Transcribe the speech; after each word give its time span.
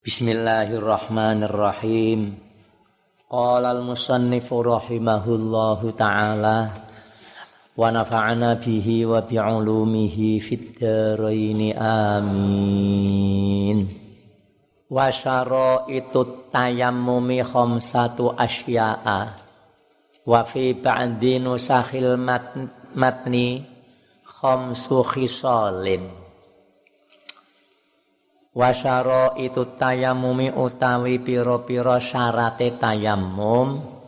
Bismillahirrahmanirrahim. 0.00 2.32
Qala 3.28 3.76
al-musannifu 3.76 4.64
rahimahullahu 4.64 5.92
ta'ala 5.92 6.72
wa 7.76 7.84
nafa'ana 7.92 8.56
bihi 8.56 9.04
wa 9.04 9.20
bi'ulumihi 9.20 10.40
fid 10.40 10.80
dharain 10.80 11.76
amin. 11.76 13.84
Wa 14.88 15.12
syaraitu 15.12 16.48
tayammumi 16.48 17.44
khamsatu 17.44 18.32
asya'a 18.40 19.36
wa 20.24 20.40
fi 20.48 20.80
ba'di 20.80 21.44
matni 22.96 23.68
khamsu 24.24 25.04
khisalin 25.04 26.19
wasyara 28.50 29.38
itu 29.38 29.78
tayamumi 29.78 30.50
utawi 30.50 31.22
piro-piro 31.22 32.02
syarate 32.02 32.74
tayamum 32.74 34.00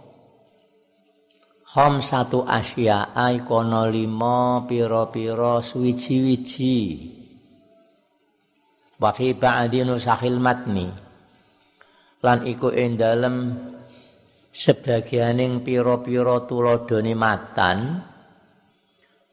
hom 1.72 2.04
satu 2.04 2.44
asya 2.44 3.16
kono 3.48 3.88
limo 3.88 4.68
piro-piro 4.68 5.64
suwiji-wiji. 5.64 6.78
Wa 9.00 9.10
fi 9.10 9.34
ba'di 9.34 9.82
matni. 10.36 10.86
Lan 12.22 12.38
iku 12.46 12.70
ing 12.70 13.00
sebagianing 14.52 15.64
piro-piro 15.64 16.44
tuladhane 16.46 17.14
matan. 17.16 17.78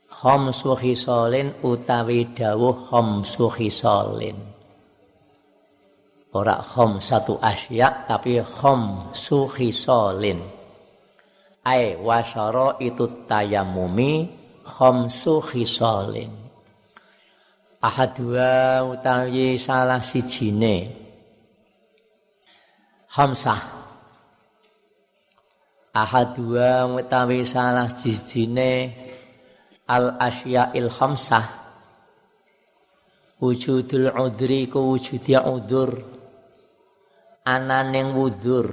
Khamsu 0.09 0.73
khisalin 0.75 1.59
utawi 1.63 2.33
dawuh 2.33 2.75
khamsu 2.91 3.45
khisalin 3.51 4.58
ora 6.33 6.61
khom 6.61 7.01
satu 7.01 7.41
asya 7.41 8.05
tapi 8.05 8.41
khom 8.41 9.09
suhisolin 9.13 10.39
ai 11.65 11.97
wasara 11.97 12.77
itu 12.81 13.05
tayamumi 13.25 14.29
khom 14.65 15.09
suhisolin 15.09 16.49
ahadua 17.79 18.83
utawi 18.83 19.55
salah 19.55 20.03
sijine. 20.03 21.07
Khamsah 23.09 23.61
ahadua 25.95 26.85
utawi 26.85 27.41
salah 27.41 27.89
sijine 27.89 28.93
al 29.89 30.13
asya 30.21 30.69
il 30.77 30.91
khamsah 30.91 31.57
wujudul 33.41 34.13
udri 34.13 34.69
ku 34.69 34.93
wujudnya 34.93 35.41
udur 35.49 36.18
ananing 37.45 38.15
wudur 38.15 38.67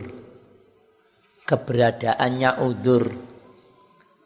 keberadaannya 1.47 2.51
udur 2.67 3.05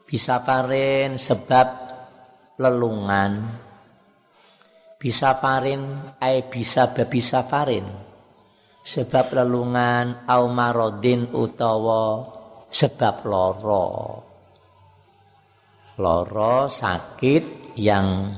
bisa 0.08 0.42
farin 0.42 1.14
sebab 1.20 1.68
lelungan. 2.58 3.32
Bisa 5.00 5.32
farin 5.40 5.96
ai 6.20 6.44
bisa 6.44 6.92
babi 6.92 7.24
safarin 7.24 7.88
sebab 8.84 9.32
lelungan 9.32 10.28
au 10.28 10.44
marodin 10.52 11.30
utawa 11.32 12.20
sebab 12.68 13.16
loro. 13.24 13.88
Loro 15.96 16.68
sakit 16.68 17.76
yang 17.80 18.36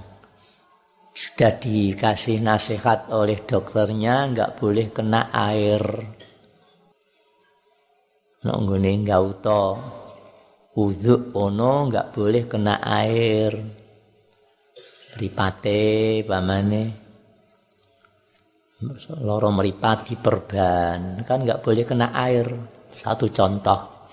sudah 1.13 1.53
dikasih 1.61 2.41
nasihat 2.41 3.13
oleh 3.13 3.37
dokternya 3.45 4.33
nggak 4.33 4.51
boleh 4.57 4.89
kena 4.89 5.29
air. 5.29 5.85
Nek 8.43 8.57
nggone 8.59 8.91
gauta 9.07 9.65
wudhu 10.73 11.37
ono 11.37 11.73
nggak 11.93 12.07
boleh 12.17 12.43
kena 12.49 12.81
air. 12.81 13.53
Ripate 15.13 16.25
pamane 16.25 16.83
loro 19.23 19.49
meripat 19.55 20.11
di 20.11 20.17
perban 20.19 21.23
kan 21.23 21.39
nggak 21.45 21.61
boleh 21.61 21.85
kena 21.85 22.11
air. 22.17 22.49
Satu 22.93 23.29
contoh. 23.29 24.09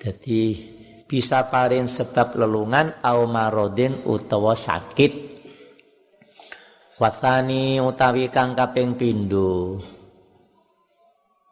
Jadi 0.00 0.79
bisa 1.10 1.50
parin 1.50 1.90
sebab 1.90 2.38
lelungan 2.38 3.02
au 3.02 3.26
marodin 3.26 4.06
utawa 4.06 4.54
sakit. 4.54 5.26
Wasani 7.02 7.82
utawi 7.82 8.30
kang 8.30 8.54
kaping 8.54 8.94
pindho. 8.94 9.82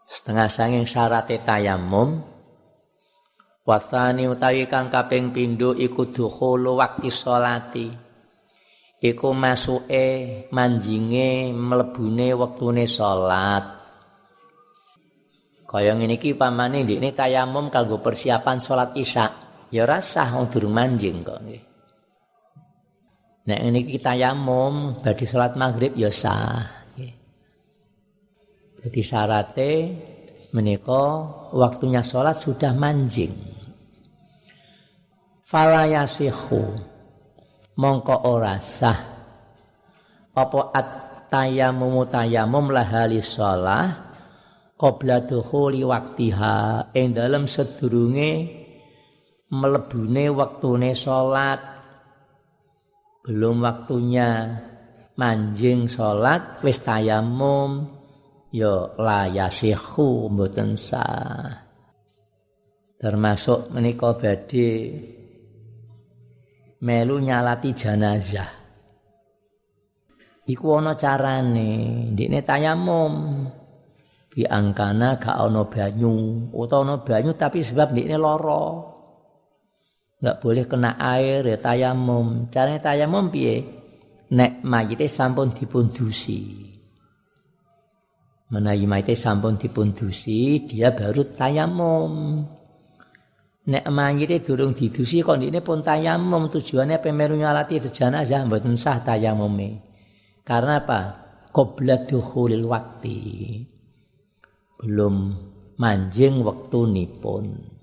Setengah 0.07 0.47
sanging 0.47 0.87
syarat 0.87 1.27
tayamum 1.27 2.23
wasani 3.69 4.25
utawi 4.25 4.65
kang 4.65 4.89
kaping 4.89 5.35
pindho 5.35 5.77
iku 5.77 6.09
dukhulu 6.09 6.81
waktu 6.81 7.13
salati 7.13 7.93
iku 9.05 9.37
masuke 9.37 10.07
manjinge 10.49 11.53
mlebune 11.53 12.33
wektune 12.33 12.89
salat 12.89 13.77
kaya 15.69 15.93
ngene 15.93 16.17
iki 16.17 16.33
pamane 16.33 16.89
ndekne 16.89 17.13
tayamum 17.13 17.69
kanggo 17.69 18.01
persiapan 18.01 18.57
salat 18.57 18.97
isya 18.97 19.48
ya 19.73 19.85
rasah 19.85 20.39
wong 20.39 20.47
durung 20.53 20.75
manjing 20.75 21.21
kok 21.25 21.41
nggih. 21.43 21.63
Nek 23.49 23.61
ini 23.65 23.81
kita 23.89 24.13
yamum 24.13 25.01
badhe 25.01 25.25
salat 25.25 25.57
maghrib 25.57 25.97
ya 25.97 26.13
sah. 26.13 26.79
Jadi 28.79 29.01
syaratnya 29.03 29.91
menika 30.55 31.05
waktunya 31.51 32.01
sholat 32.07 32.39
sudah 32.39 32.73
manjing. 32.73 33.35
Fala 35.43 35.89
yasihu 35.89 36.77
mongko 37.75 38.17
ora 38.29 38.61
sah 38.61 39.01
apa 40.37 40.61
at 40.71 40.89
tayamum 41.33 42.05
tayamum 42.07 42.71
lahali 42.71 43.19
sholat 43.19 43.97
qabla 44.79 45.27
dukhuli 45.27 45.83
waktiha 45.83 46.93
ing 46.95 47.17
dalam 47.17 47.51
sedurunge 47.51 48.33
melebune 49.53 50.29
waktune 50.33 50.93
salat. 50.93 51.61
Belum 53.25 53.61
waktunya 53.61 54.57
manjing 55.21 55.85
salat 55.91 56.65
wis 56.65 56.81
tayamum 56.81 57.85
ya 58.53 58.97
la 58.97 59.29
yasihu 59.29 60.33
mboten 60.33 60.77
sah. 60.77 61.69
Termasuk 62.99 63.71
menika 63.71 64.17
badhe 64.17 64.71
melu 66.83 67.17
nyalati 67.21 67.71
jenazah. 67.77 68.51
Iku 70.49 70.81
ana 70.81 70.97
carane 70.97 71.71
ndekne 72.17 72.41
tayamum. 72.41 73.15
Biangkana 74.29 75.19
gak 75.19 75.35
ana 75.35 75.67
banyu 75.67 76.47
utawa 76.55 76.87
ana 76.87 76.95
banyu 77.03 77.35
tapi 77.35 77.59
sebab 77.59 77.91
ndekne 77.91 78.17
lara 78.17 78.98
nggak 80.19 80.39
boleh 80.43 80.65
kena 80.67 80.99
air 80.99 81.47
ya 81.47 81.59
tayamum. 81.59 82.51
Caranya 82.51 82.83
tayamum 82.83 83.31
piye? 83.31 83.63
Nek 84.35 84.61
mayite 84.67 85.09
sampun 85.09 85.57
dipundusi. 85.57 86.69
Menawi 88.53 88.85
mayite 88.85 89.15
sampun 89.17 89.57
dipundusi 89.57 90.67
dia 90.69 90.93
baru 90.93 91.33
tayamum. 91.33 92.45
Nek 93.69 93.85
mayite 93.89 94.41
durung 94.41 94.73
didusi 94.73 95.23
kok 95.23 95.39
ini 95.39 95.61
pun 95.63 95.81
tayamum. 95.81 96.51
Tujuannya 96.51 96.99
pemeru 96.99 97.39
nyalati 97.39 97.81
jenazah 97.81 98.45
mboten 98.45 98.77
sah 98.77 99.01
tayamume. 99.01 99.85
Karena 100.45 100.81
apa? 100.81 101.01
Qoblat 101.49 102.09
dukhulil 102.09 102.69
waktu 102.69 103.17
belum 104.79 105.15
manjing 105.75 106.47
waktu 106.47 106.79
nipun 106.87 107.78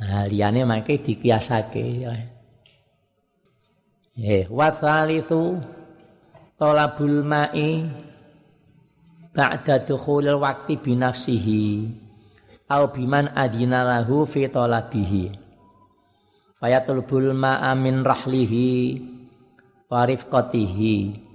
Nah, 0.00 0.24
liyane 0.24 0.64
mangke 0.64 0.96
dikiasake 0.96 1.84
ya. 2.00 2.12
Eh, 4.16 4.48
wa 4.48 4.72
tsalitsu 4.72 5.60
talabul 6.56 7.20
ma'i 7.20 7.84
ba'da 9.36 9.80
dukhulil 9.84 10.40
waqti 10.40 10.80
bi 10.80 10.96
nafsihi 10.96 11.64
au 12.72 12.88
biman 12.88 13.28
adina 13.36 13.84
lahu 13.84 14.24
fi 14.24 14.48
talabihi. 14.48 15.36
Fayatlubul 16.56 17.36
ma'a 17.36 17.76
min 17.76 18.00
rahlihi 18.00 18.68
wa 19.88 20.04
rifqatihi. 20.08 21.28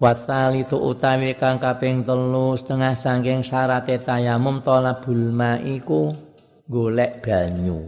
Wasalitu 0.00 0.80
utawi 0.80 1.36
kang 1.38 1.62
kaping 1.62 2.02
telu 2.02 2.58
setengah 2.58 2.96
saking 2.96 3.44
syarat 3.46 3.86
tayamum 3.86 4.58
talabul 4.64 5.30
ma'iku 5.30 6.31
golek 6.68 7.22
banyu. 7.22 7.80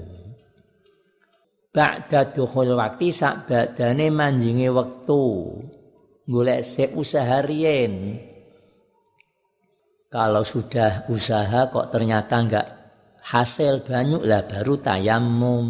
Ba'da 1.75 2.31
dukhul 2.31 2.79
waktu 2.79 3.11
sak 3.11 3.51
badane 3.51 4.07
manjinge 4.15 4.71
wektu. 4.71 5.27
golek 6.25 6.63
se 6.63 6.89
usaha 6.95 7.43
rien. 7.43 8.15
Kalau 10.07 10.47
sudah 10.47 11.11
usaha 11.11 11.67
kok 11.75 11.91
ternyata 11.91 12.35
enggak 12.39 12.69
hasil 13.27 13.83
banyak 13.83 14.23
lah 14.23 14.47
baru 14.47 14.75
tayamum. 14.79 15.67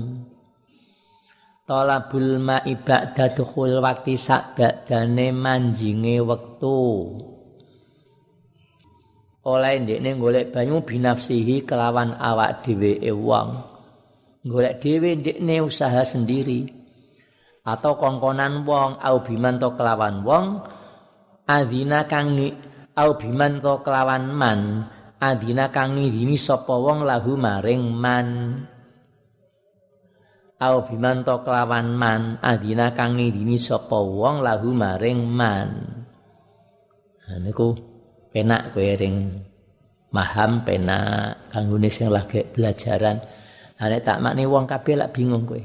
Tolabul 1.65 2.37
ma'i 2.45 2.77
ba'da 2.77 3.33
dukhul 3.33 3.81
waktu 3.81 4.21
sak 4.21 4.61
ba'dane 4.61 5.33
manjinge 5.33 6.21
wektu. 6.21 6.81
Oleh 9.45 9.77
ndekne 9.85 10.17
golek 10.17 10.57
banyu 10.57 10.81
binafsihi 10.81 11.69
kelawan 11.69 12.17
awak 12.17 12.65
dhewe 12.65 12.97
wong. 13.13 13.49
Golek 14.45 14.81
dhewe 14.81 15.21
ndekne 15.21 15.61
usaha 15.61 16.01
sendiri. 16.01 16.65
Atau 17.65 17.97
kongkonan 17.97 18.65
wong 18.65 19.01
au 19.01 19.21
bimanto 19.25 19.73
kelawan 19.77 20.21
wong 20.25 20.65
azina 21.49 22.09
kang 22.09 22.37
au 22.95 23.11
bimanto 23.19 23.83
kelawan 23.83 24.31
man 24.31 24.87
adina 25.19 25.73
kang 25.75 25.99
ngidini 25.99 26.39
sapa 26.39 26.75
wong 26.79 27.03
lahu 27.03 27.35
maring 27.35 27.91
man 27.91 28.29
au 30.63 30.77
bimanto 30.87 31.43
kelawan 31.43 31.97
man 31.99 32.39
adina 32.39 32.95
kang 32.95 33.19
ngidini 33.19 33.59
sapa 33.59 33.99
wong 33.99 34.47
lahu 34.47 34.71
maring 34.71 35.27
man 35.27 35.69
niku 37.43 37.75
penak 38.35 38.75
kowe 38.75 38.83
ring 38.99 39.31
maham 40.11 40.67
penak 40.67 41.55
kanggone 41.55 41.87
sing 41.87 42.11
lagi 42.11 42.43
belajaran. 42.51 43.23
Ane 43.79 44.03
tak 44.03 44.19
makne 44.19 44.43
wong 44.51 44.67
kabeh 44.67 44.99
lak 44.99 45.15
bingung 45.15 45.47
kowe. 45.47 45.63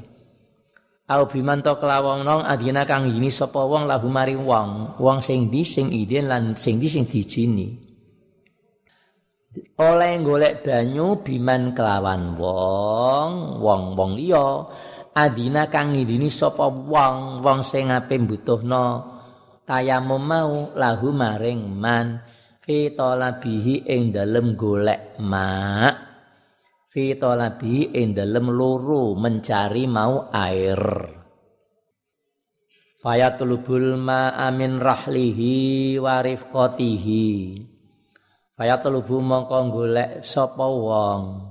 Au 1.10 1.26
bimanto 1.26 1.74
kelawang 1.82 2.22
nong 2.22 2.46
adina 2.46 2.86
kang 2.86 3.10
ngidini 3.10 3.26
sapa 3.26 3.66
wong 3.66 3.90
lahu 3.90 4.06
maring 4.06 4.46
wong. 4.46 4.94
Wong 5.02 5.18
sing 5.18 5.50
di 5.50 5.66
sing 5.66 5.90
idin 5.90 6.30
lan 6.30 6.54
sing 6.54 6.78
di 6.78 6.86
sing 6.86 7.02
dijini. 7.02 7.90
Oleh 9.82 10.22
golek 10.22 10.62
banyu 10.62 11.18
biman 11.26 11.74
kelawan 11.74 12.38
wong 12.38 13.58
wong 13.58 13.82
wong 13.98 14.14
liya. 14.14 14.70
Adina 15.10 15.66
kang 15.66 15.90
ngidini 15.90 16.30
sapa 16.30 16.70
wong 16.70 17.42
wong 17.42 17.66
sing 17.66 17.90
ape 17.90 18.14
mbutuhno 18.14 19.18
tayamum 19.66 20.22
mau 20.22 20.70
lahu 20.78 21.10
maring 21.10 21.66
man 21.66 22.22
fi 22.70 22.94
talabihi 22.94 23.90
ing 23.90 24.14
dalem 24.14 24.54
golek 24.54 25.18
mak. 25.18 25.94
Fi 26.86 27.18
talabihi 27.18 27.98
ing 27.98 28.14
dalem 28.14 28.46
loro 28.46 29.18
mencari 29.18 29.90
mau 29.90 30.30
air. 30.30 30.78
Fayatlubul 33.02 33.98
ma 33.98 34.38
amin 34.38 34.78
rahlihi 34.78 35.98
wa 35.98 36.22
rifqatihi. 36.22 37.26
Kaya 38.54 38.78
telubu 38.78 39.18
mongko 39.18 39.58
golek 39.74 40.10
sapa 40.22 40.70
wong. 40.70 41.50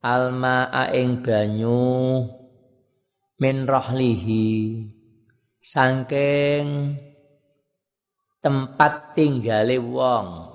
Alma 0.00 0.72
ing 0.88 1.20
banyu 1.20 2.24
min 3.44 3.68
rahlihi. 3.68 4.48
Saking 5.60 6.96
tempat 8.40 9.12
tinggale 9.12 9.76
wong 9.82 10.45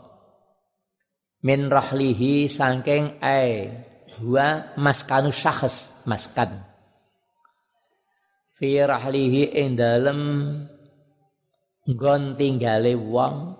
min 1.41 1.73
rahlihi 1.73 2.45
saking 2.45 3.17
ai 3.17 3.73
huwa 4.21 4.77
maskanu 4.77 5.33
syakhs 5.33 5.89
maskan. 6.05 6.61
Fi 8.61 8.77
rahlihi 8.77 9.57
ing 9.57 9.73
dalem 9.73 10.19
nggon 11.89 12.37
tinggale 12.37 12.93
wong 12.93 13.57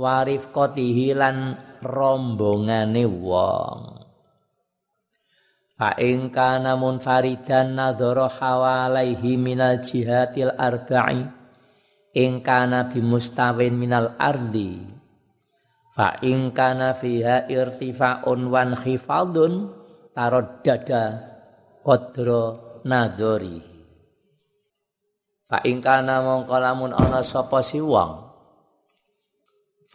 warif 0.00 0.48
kotihi 0.56 1.12
lan 1.12 1.52
rombongane 1.84 3.04
wong. 3.04 3.80
Fa 5.74 6.00
ing 6.00 6.32
kana 6.32 6.80
munfaridan 6.80 7.76
nadzara 7.76 8.30
hawalaihi 8.30 9.36
minal 9.36 9.84
jihatil 9.84 10.54
arba'i 10.56 11.28
ing 12.14 12.40
kana 12.40 12.88
bimustawin 12.88 13.74
minal 13.74 14.16
ardi 14.16 14.93
fa 15.94 16.18
ing 16.26 16.50
kana 16.50 16.98
fiha 16.98 17.46
irtifa'un 17.46 18.40
wan 18.50 18.74
khifadun 18.74 19.70
taroddada 20.10 21.04
qadra 21.80 22.42
nadzari 22.82 23.62
fa 25.46 25.62
ing 25.62 25.78
kana 25.78 26.20
mongko 26.20 26.56
lamun 26.58 26.90
ana 26.90 27.22
sapa 27.22 27.62
si 27.62 27.78
wong 27.78 28.24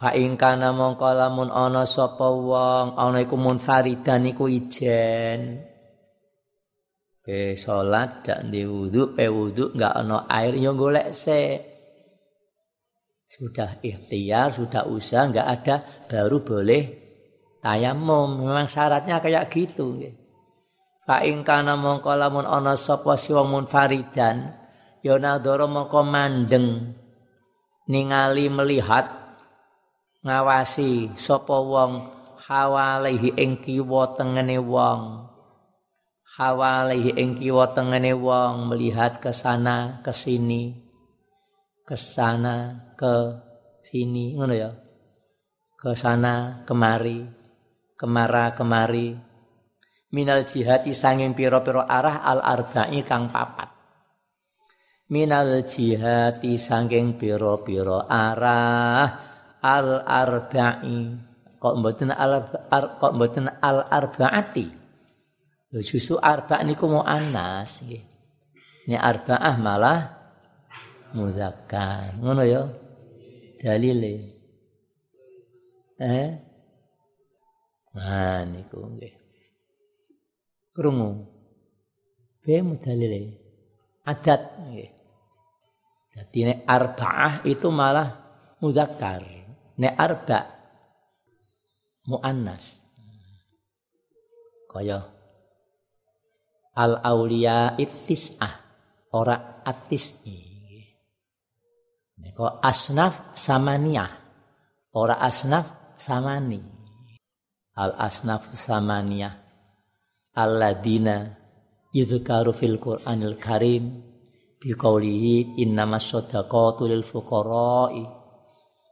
Fa 0.00 0.16
ing 0.16 0.40
kana 0.40 0.72
mongko 0.72 1.12
lamun 1.12 1.52
ana 1.52 1.84
sapa 1.84 2.32
wong 2.32 2.96
ana 2.96 3.20
iku 3.20 3.36
munfaridan 3.36 4.32
iku 4.32 4.48
ijen. 4.48 5.60
Ke 7.20 7.52
salat 7.52 8.24
dak 8.24 8.48
ndi 8.48 8.64
wudu, 8.64 9.12
pe 9.12 9.28
wudu 9.28 9.76
enggak 9.76 9.92
ana 9.92 10.24
air 10.24 10.56
yo 10.56 10.72
golek 10.72 11.12
se. 11.12 11.40
Sudah 13.30 13.78
ikhtiar, 13.78 14.50
sudah 14.50 14.90
usaha 14.90 15.22
enggak 15.22 15.46
ada 15.46 15.76
baru 16.10 16.42
boleh 16.42 16.82
tayamum. 17.62 18.42
Memang 18.42 18.66
syaratnya 18.66 19.22
kayak 19.22 19.46
gitu. 19.54 20.02
Fa 21.06 21.22
ing 21.22 21.46
kana 21.46 21.78
mongko 21.78 22.10
lamun 22.18 22.42
ana 22.42 22.74
sapa 22.74 23.14
si 23.14 23.30
wong 23.30 23.54
munfaridan 23.54 24.60
nadoro 25.06 25.70
mongko 25.70 26.00
mandeng 26.04 26.92
ningali 27.88 28.52
melihat 28.52 29.08
ngawasi 30.20 31.16
sapa 31.16 31.56
wong 31.56 31.92
hawalihi 32.44 33.38
ing 33.40 33.62
kiwa 33.64 34.12
tengene 34.12 34.60
wong 34.60 35.24
hawalihi 36.36 37.16
ing 37.16 37.38
kiwa 37.40 37.72
tengene 37.72 38.12
wong 38.12 38.68
melihat 38.68 39.16
ke 39.16 39.32
sana 39.32 40.04
ke 40.04 40.12
sini 40.12 40.76
ke 41.88 41.96
sana 41.96 42.89
ke 43.00 43.14
sini 43.80 44.36
ngono 44.36 44.52
ya. 44.52 44.68
Ke 45.80 45.96
sana 45.96 46.60
kemari. 46.68 47.24
Kemara 47.96 48.52
kemari. 48.52 49.16
Minal 50.12 50.44
jihati 50.44 50.92
sanging 50.92 51.32
pira-pira 51.32 51.88
arah 51.88 52.20
al 52.20 52.44
arba'i 52.44 53.00
kang 53.00 53.32
papat. 53.32 53.72
Minal 55.08 55.64
jihati 55.64 56.60
sanging 56.60 57.16
pira-pira 57.16 58.04
arah 58.04 59.08
al 59.64 60.04
arba'i 60.04 61.30
kok 61.60 61.74
mboten 61.76 62.08
al 62.08 62.48
kok 62.96 63.12
mboten 63.12 63.52
al 63.60 63.84
arbaati 63.84 64.66
lho 65.70 65.80
justru 65.84 66.16
arba 66.16 66.64
niku 66.64 66.88
mau 66.88 67.04
anas 67.04 67.84
nggih. 67.84 68.02
Ini 68.88 68.96
arbaah 68.96 69.54
malah 69.60 70.00
muzakkar. 71.14 72.16
Ngono 72.18 72.42
ya 72.42 72.64
dalile 73.60 74.14
eh? 76.00 76.28
Nah 77.92 78.40
niku 78.48 78.80
nggih. 78.80 79.14
Krungu. 80.72 81.28
Be 82.40 82.64
dalile 82.80 83.20
adat 84.08 84.42
nggih. 84.64 84.90
Dadi 86.16 86.40
nek 86.48 86.60
arbaah 86.64 87.44
itu 87.44 87.68
malah 87.68 88.08
muzakkar. 88.64 89.22
Ne 89.76 89.88
arba 89.92 90.48
muannas. 92.08 92.80
Kaya 94.70 95.02
al 96.78 97.02
aulia 97.02 97.74
ittisah 97.76 98.54
ora 99.10 99.60
atisi 99.66 100.49
Neko 102.20 102.60
asnaf 102.60 103.32
samaniyah 103.32 104.10
ora 104.94 105.16
asnaf 105.24 105.96
samani 105.96 106.60
al 107.76 107.96
asnaf 107.96 108.52
samaniyah 108.52 109.34
alladina 110.36 111.36
yudhkaru 111.94 112.52
fil 112.52 112.76
Qur'anil 112.76 113.36
Karim 113.40 113.84
biqaulihi 114.60 115.60
innamas 115.64 116.12
shadaqatu 116.12 116.86
lil 116.90 117.02
fuqara'i 117.02 118.04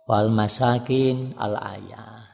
wal 0.09 0.29
masakin 0.33 1.37
al 1.37 1.55
ayah 1.77 2.25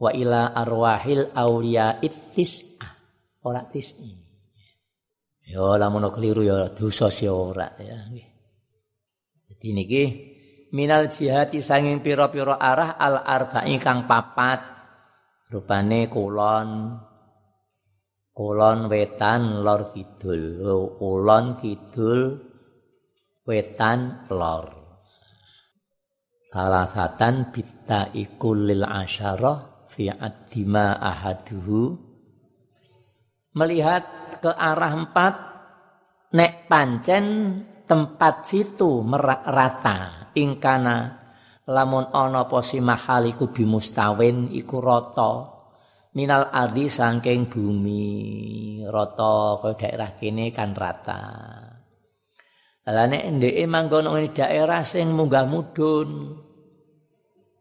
wa 0.00 0.08
ila 0.16 0.56
arwahil 0.56 1.28
aulia 1.36 2.00
ittis 2.00 2.80
ora 3.44 3.68
tis'i. 3.68 4.16
Yo 5.44 5.76
lamun 5.76 6.08
keliru 6.08 6.40
ya 6.40 6.72
dosa 6.72 7.12
si 7.12 7.28
ora 7.28 7.76
ya 7.76 8.08
niki 9.68 10.04
minal 10.72 11.12
jihati 11.12 11.60
sanging 11.60 12.00
pira-pira 12.00 12.56
arah 12.56 12.96
al 12.96 13.20
arba'i 13.20 13.76
kang 13.76 14.08
papat. 14.08 14.80
Rupane 15.50 16.08
kulon 16.08 16.96
kulon 18.32 18.88
wetan 18.88 19.60
lor 19.66 19.92
kidul 19.92 20.64
kulon 20.96 21.60
kidul 21.60 22.20
wetan 23.44 24.30
lor. 24.32 24.80
Salasatan 26.50 27.54
bitta 27.54 28.10
ikulil 28.14 28.82
asyarah 28.82 29.86
fi 29.90 30.10
addima 30.10 30.98
ahaduhu. 30.98 31.94
Melihat 33.54 34.38
ke 34.38 34.50
arah 34.50 34.94
empat 34.94 35.34
nek 36.34 36.70
pancen 36.70 37.26
tempat 37.90 38.46
situ 38.46 39.02
merata 39.02 40.30
ingkana 40.38 41.18
lamun 41.66 42.06
ana 42.14 42.46
apa 42.46 42.62
si 42.62 42.78
mahal 42.78 43.26
iku 43.26 43.50
bimustawin 43.50 44.54
iku 44.54 44.78
rata. 44.78 45.58
Minal 46.10 46.50
ardi 46.50 46.90
saking 46.90 47.46
bumi 47.50 48.02
rata 48.86 49.62
kaya 49.62 49.74
daerah 49.78 50.10
kene 50.18 50.50
kan 50.54 50.74
rata. 50.74 51.22
Lah 52.90 53.06
nek 53.06 53.22
ndeke 53.38 53.62
manggon 53.70 54.10
ing 54.18 54.34
daerah 54.34 54.82
sing 54.82 55.14
munggah 55.14 55.46
mudhun 55.46 56.34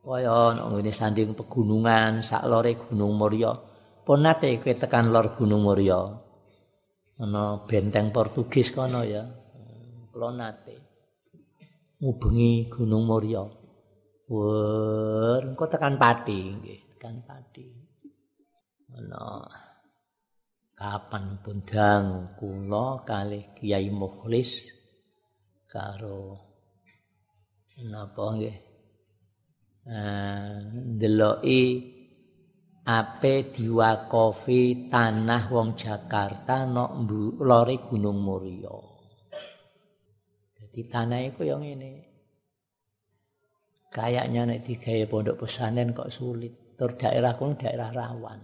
kaya 0.02 0.58
ana 0.58 0.66
ngene 0.74 0.90
sanding 0.90 1.38
pegunungan 1.38 2.26
sak 2.26 2.50
lore 2.50 2.74
Gunung 2.78 3.14
Muria. 3.18 3.54
Pun 4.02 4.26
nate 4.26 4.50
kowe 4.58 4.74
tekan 4.74 5.14
lor 5.14 5.38
Gunung 5.38 5.62
Muria. 5.62 6.02
Ana 7.22 7.62
benteng 7.70 8.10
Portugis 8.10 8.74
kono 8.74 9.06
ya 9.06 9.39
kula 10.12 10.30
nate 10.34 10.90
ngubengi 12.00 12.72
Gunung 12.72 13.04
Muria. 13.04 13.44
Wer, 14.30 15.42
engko 15.42 15.66
tekan 15.68 16.00
Pati 16.00 16.40
nggih, 16.56 16.82
tekan 16.96 17.20
Pati. 17.28 17.68
Ana 18.96 19.44
kapan 20.80 21.44
bundang 21.44 22.38
kula 22.40 23.04
kalih 23.04 23.52
Kiai 23.58 23.92
Mukhlis 23.92 24.72
karo 25.68 26.40
napa 27.84 28.26
nggih. 28.38 28.58
Eh, 29.90 30.56
ape 32.90 33.34
diwakofi 33.54 34.90
tanah 34.90 35.44
wong 35.54 35.78
Jakarta 35.78 36.66
nok 36.66 37.06
lore 37.42 37.76
Gunung 37.86 38.18
Muria. 38.22 38.89
Di 40.70 40.86
tanah 40.86 41.22
itu 41.26 41.42
yang 41.46 41.66
ini. 41.66 42.06
Kayaknya 43.90 44.46
nek 44.46 44.62
digawe 44.70 45.04
pondok 45.10 45.46
pesantren 45.46 45.98
kok 45.98 46.14
sulit. 46.14 46.78
Tur 46.78 46.94
daerah 46.96 47.34
kuwi 47.36 47.58
daerah 47.58 47.90
rawan. 47.90 48.40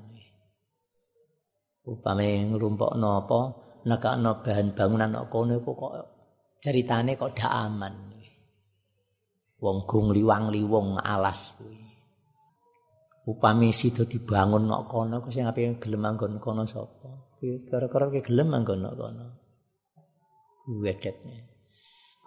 Upame 1.86 2.50
ngrumpokno 2.50 3.10
apa, 3.22 3.40
nekakno 3.86 4.42
bahan 4.42 4.74
bangunan 4.74 5.14
kok 5.14 5.30
kono 5.30 5.54
iku 5.62 5.72
kok 5.78 5.94
ceritane 6.60 7.14
kok 7.14 7.38
dak 7.38 7.54
aman. 7.54 7.94
Wong 9.62 9.86
gung 9.86 10.10
liwang-liwung 10.10 10.98
alas 10.98 11.54
kuwi. 11.62 11.80
Upami 13.30 13.70
sida 13.70 14.04
dibangun 14.10 14.66
kok 14.66 14.86
kono 14.90 15.22
kok 15.22 15.30
sing 15.30 15.46
ape 15.46 15.78
gelem 15.78 16.02
manggon 16.02 16.42
kono 16.42 16.66
sapa? 16.66 17.38
Kira-kira 17.38 18.10
gelem 18.26 18.50
manggon 18.50 18.82
kok 18.90 18.98
kono. 18.98 19.26
Wedetnya. 20.82 21.55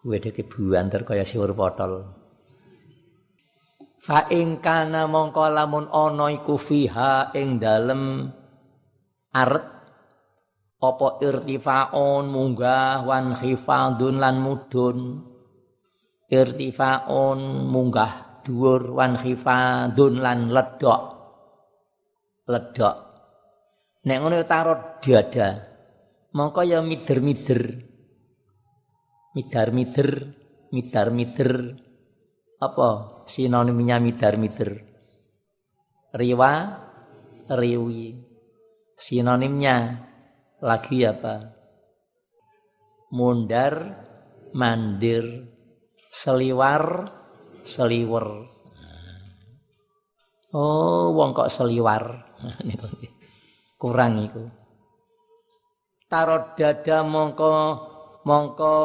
Kuwe 0.08 0.24
deke 0.24 0.48
buanter 0.48 1.04
kaya 1.04 1.20
siwur 1.20 1.52
potol. 1.52 2.00
Fa 4.00 4.24
ing 4.32 4.56
kana 4.64 5.04
mongko 5.04 5.52
lamun 5.52 5.84
ana 5.92 6.32
iku 6.32 6.56
fiha 6.56 7.36
ing 7.36 7.60
dalem 7.60 8.24
aret 9.36 9.66
apa 10.80 11.08
irtifaun 11.20 12.24
munggah 12.32 13.04
wan 13.04 13.36
khifadun 13.36 14.16
lan 14.16 14.40
mudun 14.40 14.98
irtifaun 16.32 17.68
munggah 17.68 18.40
dhuwur 18.48 18.96
wan 18.96 19.12
khifadun 19.20 20.24
lan 20.24 20.48
ledok 20.48 21.02
ledok 22.48 22.96
nek 24.08 24.18
ngono 24.24 24.40
tarot 24.40 25.04
dada. 25.04 25.48
Mongko 26.32 26.60
ya 26.64 26.80
mider-mider 26.80 27.87
midar-mider, 29.36 30.32
midar-mider 30.72 31.52
apa 32.58 32.88
sinonimnya 33.28 33.96
midar-mider? 34.00 34.70
Riwa, 36.14 36.52
riwi. 37.52 38.18
Sinonimnya 38.98 39.76
lagi 40.58 41.06
apa? 41.06 41.54
Mundar, 43.14 44.04
mandir, 44.52 45.46
seliwar, 46.10 47.12
seliwer. 47.62 48.48
Oh, 50.50 51.12
wong 51.12 51.36
kok 51.36 51.52
seliwar. 51.52 52.24
Kurang 53.80 54.24
itu. 54.24 54.44
Tarot 56.08 56.56
dada 56.56 57.04
mongko 57.04 57.52
mongko 58.28 58.76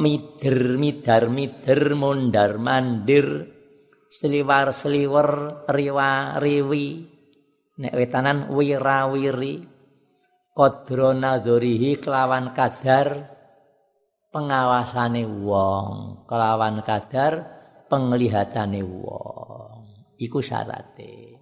mider 0.00 0.80
midar 0.80 1.28
mider 1.28 1.92
mondar 1.92 2.56
mandir 2.56 3.44
seliwar 4.08 4.72
seliwer 4.72 5.28
riwa 5.68 6.40
riwi. 6.40 6.88
Nek 7.78 7.94
wetanan 7.94 8.50
wira 8.50 9.06
wiri 9.12 9.62
kodro 10.56 11.14
nadorihi 11.14 12.00
kelawan 12.00 12.56
kadar 12.56 13.28
pengawasane 14.32 15.22
wong. 15.28 16.24
Kelawan 16.26 16.82
kadar 16.82 17.32
penglihatane 17.86 18.82
wong. 18.82 19.78
Iku 20.18 20.42
syarate 20.42 21.38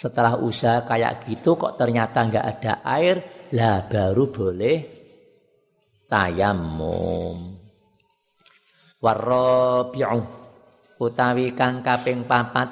setelah 0.00 0.40
usaha 0.40 0.86
kayak 0.88 1.28
gitu 1.28 1.60
kok 1.60 1.76
ternyata 1.76 2.24
nggak 2.24 2.46
ada 2.56 2.80
air 2.88 3.16
lah 3.52 3.84
baru 3.84 4.32
boleh 4.32 4.99
tayammum 6.10 7.50
warabi'u 9.00 10.20
utawi 11.00 11.56
kang 11.56 11.80
kaping 11.80 12.28
papat. 12.28 12.68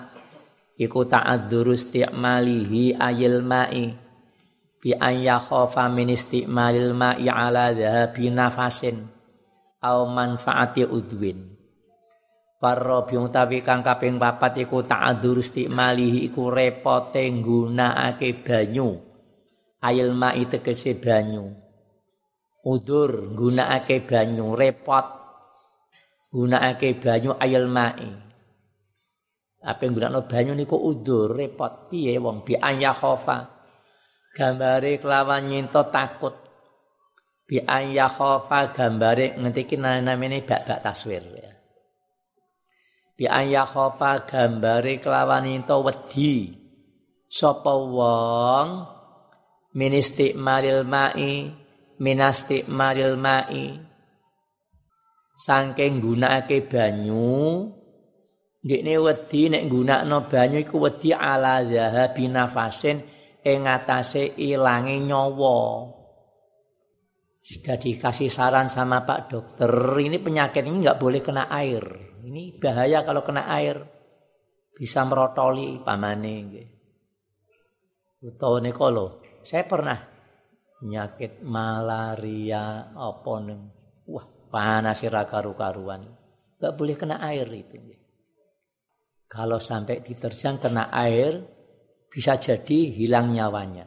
Iku 0.78 1.02
ta'adzuru 1.10 1.74
isti'malihi 1.74 2.94
ayil 2.94 3.42
ma'i. 3.42 3.90
Bi 4.78 4.94
an 4.94 5.18
yakhafa 5.18 5.90
min 5.90 6.14
isti'malil 6.14 6.94
ma'i 6.94 7.26
ala 7.26 7.74
dhahabi 7.74 8.30
nafasin. 8.30 9.10
Au 9.82 10.06
manfaati 10.06 10.86
udwin. 10.86 11.58
Warabi'u 12.62 13.26
utawi 13.26 13.58
kang 13.58 13.82
kaping 13.82 14.22
papat 14.22 14.62
iku 14.62 14.86
ta'adzuru 14.86 15.42
isti'malihi. 15.42 16.30
Iku 16.30 16.46
repote 16.46 17.26
nggunakake 17.26 18.46
banyu. 18.46 19.02
Ayil 19.82 20.14
ma'i 20.14 20.46
tegese 20.46 20.94
banyu 20.94 21.67
udur 22.64 23.34
gunakake 23.34 24.06
banyu 24.06 24.54
repot. 24.58 25.06
Gunakake 26.32 26.98
banyu 26.98 27.34
ayel 27.38 27.66
mai 27.70 28.28
apa 29.58 29.82
yang 29.82 29.98
gunakno 29.98 30.20
banyu 30.30 30.52
niku 30.54 30.78
udur 30.78 31.34
repot. 31.34 31.90
Piye 31.90 32.14
wong? 32.22 32.46
Bi 32.46 32.54
aya 32.54 32.94
khofa 32.94 33.58
gambare 34.32 35.02
kelawan 35.02 35.50
nyinto 35.50 35.82
takut. 35.90 36.34
Bi 37.42 37.58
aya 37.66 38.06
khofa 38.06 38.70
gambare 38.70 39.34
ngetiki 39.34 39.74
namene 39.80 40.46
bak-bak 40.46 40.78
taswir 40.84 41.24
ya. 41.26 41.50
Bi 43.18 43.26
aya 43.26 43.66
khofa 43.66 44.22
gambare 44.22 45.02
kelawan 45.02 45.42
nyinto 45.42 45.82
wedi. 45.82 46.54
Sapa 47.28 47.74
wong? 47.74 48.68
Ministik 49.74 50.32
maril 50.32 50.80
mai 50.86 51.52
minasti 52.02 52.66
maril 52.70 53.18
mai. 53.18 53.78
Saking 55.38 56.02
gunakake 56.02 56.66
banyu. 56.66 57.70
Ndekne 58.58 58.94
wedi 58.98 59.40
nek 59.54 59.64
gunakno 59.70 60.26
banyu 60.26 60.58
iku 60.66 60.82
wedi 60.82 61.14
ala 61.14 61.62
zahabi 61.62 62.26
nafasin 62.26 62.98
ing 63.46 63.58
ngatasé 63.64 64.34
ilange 64.34 64.98
nyawa. 64.98 65.58
Sudah 67.38 67.78
dikasih 67.80 68.28
saran 68.28 68.68
sama 68.68 69.06
Pak 69.06 69.30
Dokter 69.30 69.72
ini 70.02 70.20
penyakit 70.20 70.66
ini 70.66 70.84
nggak 70.84 71.00
boleh 71.00 71.22
kena 71.22 71.48
air. 71.48 71.80
Ini 72.26 72.58
bahaya 72.60 73.06
kalau 73.06 73.22
kena 73.22 73.46
air. 73.46 73.78
Bisa 74.74 75.06
merotoli 75.06 75.80
pamane 75.80 76.34
nggih. 76.44 76.68
Utawa 78.26 78.58
nekolo 78.58 79.22
saya 79.46 79.64
pernah 79.64 79.96
penyakit 80.78 81.42
malaria 81.42 82.94
apa 82.94 83.32
neng? 83.42 83.60
Wah 84.08 84.26
panas 84.48 85.04
ira 85.04 85.28
karu-karuan 85.28 86.08
nggak 86.58 86.74
boleh 86.74 86.96
kena 86.98 87.22
air 87.22 87.46
itu 87.54 87.78
kalau 89.28 89.60
sampai 89.60 90.00
diterjang 90.00 90.56
kena 90.56 90.88
air 90.88 91.44
bisa 92.08 92.40
jadi 92.40 92.96
hilang 92.96 93.36
nyawanya. 93.36 93.84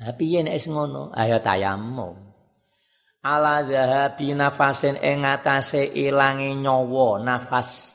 Tapi 0.00 0.24
yen 0.32 0.48
es 0.48 0.64
ngono? 0.66 1.12
Ayo 1.12 1.38
tayamum. 1.44 2.16
Ala 3.20 3.60
dhahabi 3.60 4.32
nafasin 4.32 4.96
ing 4.96 5.22
ngatasé 5.22 5.92
ilange 5.92 6.56
nyawa 6.56 7.20
nafas. 7.20 7.94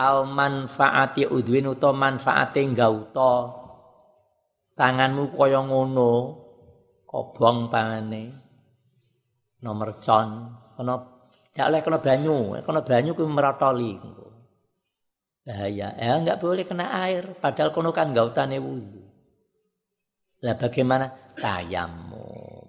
Al 0.00 0.26
manfaati 0.26 1.28
udwin 1.28 1.70
utawa 1.70 2.08
manfaate 2.08 2.66
gauta 2.74 3.63
tanganmu 4.74 5.34
kaya 5.34 5.62
ngono 5.62 6.12
kobong 7.06 7.70
pangane 7.70 8.24
nomor 9.62 9.96
con 10.02 10.28
kena 10.74 10.94
gak 11.54 11.66
oleh 11.70 11.80
kena 11.80 11.98
banyu 12.02 12.58
kena 12.62 12.80
banyu 12.82 13.10
kuwi 13.14 13.30
merotoli. 13.30 13.94
Bahaya. 15.44 15.92
Ya 16.00 16.16
enggak 16.16 16.40
boleh 16.40 16.64
kena 16.64 16.88
air. 17.04 17.36
Padahal 17.36 17.68
kono 17.68 17.92
kan 17.92 18.16
gautane 18.16 18.56
wudu 18.56 19.04
lah 20.44 20.60
bagaimana? 20.60 21.08
Tayamum 21.34 22.68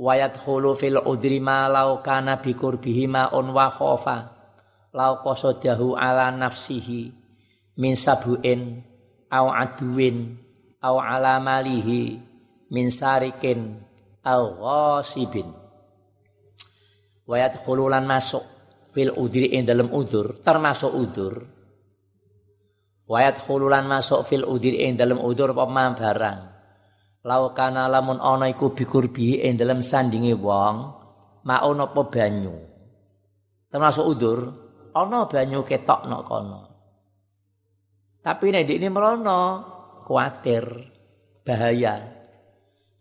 wayat 0.00 0.34
khulu 0.34 0.74
fil 0.74 0.98
udri 0.98 1.38
ma 1.38 1.70
lau 1.70 2.02
kana 2.02 2.42
bi 2.42 2.56
qurbihi 2.56 3.06
on 3.36 3.52
wa 3.54 3.68
khofa. 3.68 4.18
Lau 4.92 5.22
qasadahu 5.24 5.94
ala 5.96 6.32
nafsihi 6.32 7.12
min 7.78 7.94
sabuin 7.96 8.82
au 9.32 9.46
aduin 9.48 10.41
au 10.82 10.98
ala 10.98 11.38
malihi 11.38 12.18
min 12.74 12.90
sarikin 12.90 13.78
au 14.26 14.42
ghasibin 14.58 15.48
wayat 17.26 17.62
khululan 17.62 18.04
masuk 18.04 18.42
fil 18.90 19.14
udri 19.14 19.54
ing 19.54 19.64
dalam 19.64 19.88
udur 19.94 20.42
termasuk 20.42 20.92
udur 20.92 21.34
wayat 23.06 23.38
khululan 23.40 23.86
masuk 23.86 24.26
fil 24.26 24.44
udri 24.44 24.82
ing 24.84 24.98
dalam 24.98 25.22
udur 25.22 25.54
apa 25.54 25.94
barang 25.94 26.52
Lau 27.22 27.54
kana 27.54 27.86
lamun 27.86 28.18
ana 28.18 28.50
iku 28.50 28.74
bikurbi 28.74 29.46
ing 29.46 29.54
dalem 29.54 29.78
sandinge 29.78 30.34
wong, 30.34 30.90
maun 31.46 31.78
apa 31.78 32.02
banyu. 32.10 32.50
Termasuk 33.70 34.04
udur, 34.10 34.38
ana 34.90 35.30
banyu 35.30 35.62
ketok 35.62 36.10
nok 36.10 36.22
kono. 36.26 36.60
Tapi 38.22 38.50
nek 38.50 38.66
ini 38.66 38.90
merono, 38.90 39.42
kuatir, 40.04 40.64
bahaya. 41.42 42.22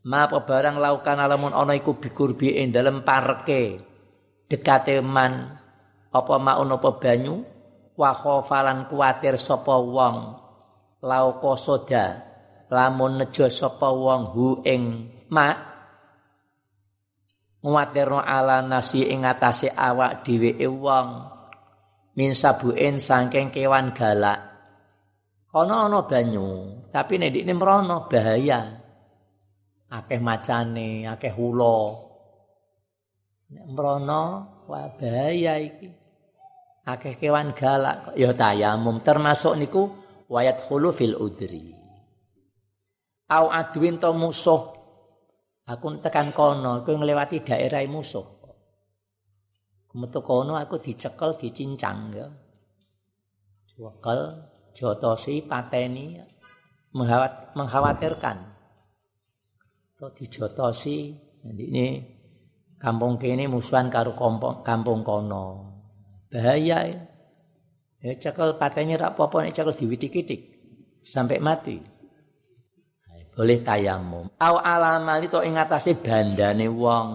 Ma 0.01 0.25
barang 0.25 0.81
laukan 0.81 1.21
lamun 1.29 1.53
ana 1.53 1.77
iku 1.77 2.01
bikurbi 2.01 2.57
ing 2.57 2.73
dalem 2.73 3.05
parke 3.05 3.77
dekate 4.49 4.97
man 5.05 5.61
apa 6.09 6.35
maun 6.41 6.73
apa 6.73 6.89
banyu 6.97 7.45
wa 7.93 8.11
khofalan 8.11 8.89
kuatir 8.89 9.37
sapa 9.37 9.77
wong 9.77 10.41
lau 11.05 11.27
kosoda 11.37 12.17
lamun 12.73 13.21
nejo 13.21 13.45
sapa 13.45 13.93
wong 13.93 14.33
hu 14.33 14.47
ing 14.65 15.05
mak 15.29 15.57
nguwatirno 17.61 18.17
ala 18.25 18.65
nasi 18.65 19.05
ing 19.05 19.21
atase 19.21 19.69
awak 19.69 20.25
dheweke 20.25 20.65
wong 20.65 21.29
min 22.17 22.33
sabuin 22.33 22.97
saking 22.97 23.53
kewan 23.53 23.93
galak 23.93 24.39
kono 25.53 25.85
ana 25.85 26.01
banyu 26.09 26.80
tapi 26.91 27.17
nek 27.17 27.31
dikne 27.31 27.53
mrono 27.55 28.05
bahaya. 28.11 28.77
Akeh 29.91 30.23
macane 30.23 31.03
akeh 31.07 31.35
ula 31.35 31.79
nek 33.51 33.65
mrono 33.71 34.23
wah 34.67 34.87
bahaya 34.99 35.55
iki. 35.59 35.89
Akeh 36.85 37.15
kewan 37.15 37.55
galak 37.55 38.15
ya 38.19 38.35
tayamum. 38.35 38.99
Termasuk 38.99 39.55
niku 39.55 39.87
wayat 40.27 40.59
khulu 40.61 40.91
fil 40.91 41.15
udri. 41.15 41.71
Au 43.31 43.47
adwin 43.47 43.95
to 43.97 44.11
musuh. 44.11 44.79
Aku 45.65 45.87
tekan 46.03 46.35
kono 46.35 46.83
kowe 46.83 46.99
nglewati 46.99 47.47
daerah 47.47 47.85
musuh 47.87 48.41
metu 49.91 50.23
kono 50.23 50.55
aku 50.55 50.79
dicekel 50.79 51.35
dicincang 51.35 52.15
ya. 52.15 52.27
Cekel 53.67 54.19
jotosi 54.71 55.43
pateni 55.43 56.15
mengkhawatirkan 56.91 58.37
to 59.95 60.07
dijotosi 60.17 61.15
ini 61.47 61.87
kampung 62.81 63.21
kene 63.21 63.45
musuhan 63.47 63.89
karo 63.93 64.17
kampung, 64.17 64.65
kampung 64.65 64.99
kono 65.05 65.71
bahaya 66.31 66.89
ya, 66.89 66.99
ya 68.01 68.13
cekel 68.17 68.57
rak 68.57 69.15
apa 69.15 69.35
nek 69.43 69.53
cekel 69.53 69.73
diwitik-witik 69.75 70.41
sampai 71.05 71.41
mati 71.41 71.91
boleh 73.31 73.63
tayamum. 73.63 74.27
Au 74.37 74.55
alamal 74.59 75.23
itu 75.23 75.39
ing 75.41 75.55
atase 75.55 75.95
bandane 75.97 76.67
wong. 76.67 77.07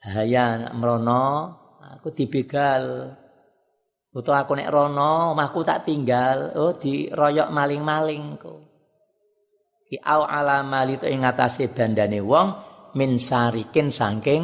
Bahaya 0.00 0.72
merono 0.72 1.54
aku 1.78 2.08
dibegal. 2.08 3.14
Utawa 4.10 4.42
aku 4.42 4.58
nek 4.58 4.74
rono 4.74 5.30
omahku 5.30 5.62
tak 5.62 5.86
tinggal, 5.86 6.50
oh 6.58 6.74
diroyok 6.74 7.48
maling-maling 7.54 8.34
kok. 8.42 8.60
Ki 9.86 10.02
au 10.02 10.26
alamal 10.26 10.90
itu 10.90 11.06
ing 11.06 11.22
atase 11.22 11.70
bandane 11.70 12.18
wong 12.18 12.48
min 12.98 13.14
sarikin 13.14 13.86
saking 13.86 14.42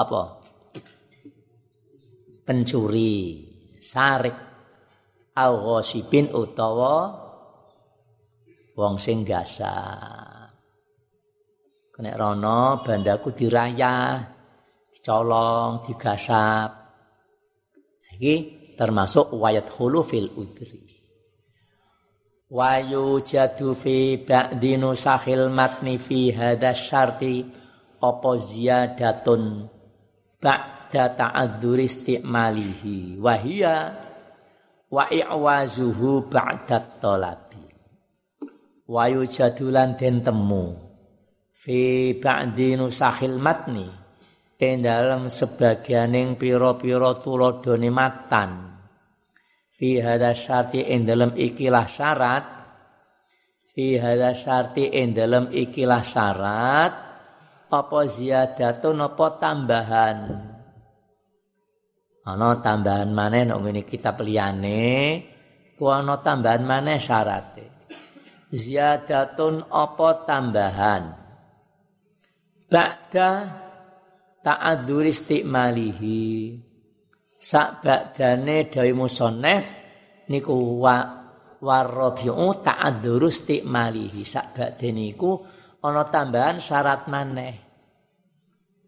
apa? 0.00 0.22
Pencuri, 2.48 3.44
sarik 3.76 4.36
au 5.36 5.52
ghosibin 5.60 6.32
utawa 6.32 7.12
wong 8.80 8.96
sing 8.96 9.28
gasa. 9.28 9.76
Kena 11.92 12.16
rono 12.16 12.80
bandaku 12.80 13.36
dirayah, 13.36 14.16
dicolong, 14.88 15.84
digasap. 15.84 16.81
Iki 18.22 18.78
termasuk 18.78 19.34
wayat 19.34 19.66
khulu 19.66 20.06
fil 20.06 20.30
udri. 20.38 20.78
Wayu 22.54 23.18
jadu 23.18 23.74
fi 23.74 24.14
ba'di 24.22 24.78
nusahil 24.78 25.50
matni 25.50 25.98
fi 25.98 26.30
hada 26.30 26.70
syarti 26.70 27.42
opo 27.98 28.38
ziyadatun 28.38 29.66
ba'da 30.38 31.10
ta'adzuri 31.18 31.90
isti'malihi. 31.90 33.18
Wahia 33.18 33.90
wa 34.86 35.10
i'wazuhu 35.10 36.30
ba'da 36.30 36.78
tolabi. 37.02 37.66
Wayu 38.86 39.26
jadulan 39.26 39.98
den 39.98 40.22
temu 40.22 40.78
fi 41.50 42.14
ba'di 42.22 42.78
nusahil 42.78 43.42
matni 43.42 44.01
ing 44.62 44.86
dalam 44.86 45.26
sebagianing 45.26 46.38
pira-pira 46.38 47.18
tuladhane 47.18 47.90
matan. 47.90 48.50
Fi 49.74 49.98
hada 49.98 50.30
syarti 50.30 50.86
ing 50.86 51.02
dalam 51.02 51.34
ikilah 51.34 51.90
syarat. 51.90 52.44
Fi 53.74 53.98
hada 53.98 54.30
syarti 54.38 54.86
ing 54.86 55.18
dalam 55.18 55.50
ikilah 55.50 56.06
syarat. 56.06 56.92
Apa 57.72 58.00
ziyadatun 58.06 59.02
apa 59.02 59.26
tambahan? 59.42 60.18
Ana 62.22 62.62
tambahan 62.62 63.10
maneh 63.10 63.50
nek 63.50 63.58
ngene 63.58 63.82
kitab 63.82 64.22
liyane. 64.22 65.18
Ku 65.74 65.90
ana 65.90 66.22
tambahan 66.22 66.62
maneh 66.62 67.02
syarate 67.02 67.72
ziyadatun 68.52 69.64
apa 69.72 70.08
tambahan? 70.28 71.02
Ba'da 72.68 73.30
ta'adzur 74.42 75.06
istimalihi. 75.06 76.58
Sak 77.42 77.82
ba'dane 77.82 78.70
dawi 78.70 78.94
musannaf 78.94 79.64
niku 80.30 80.54
wa 80.78 80.96
warabiu 81.62 82.54
ta'adzur 82.62 83.30
istimalihi. 83.30 84.22
Sak 84.26 84.54
ba'dane 84.54 85.14
niku 85.14 85.42
ana 85.82 86.06
tambahan 86.06 86.58
syarat 86.58 87.06
maneh. 87.10 87.54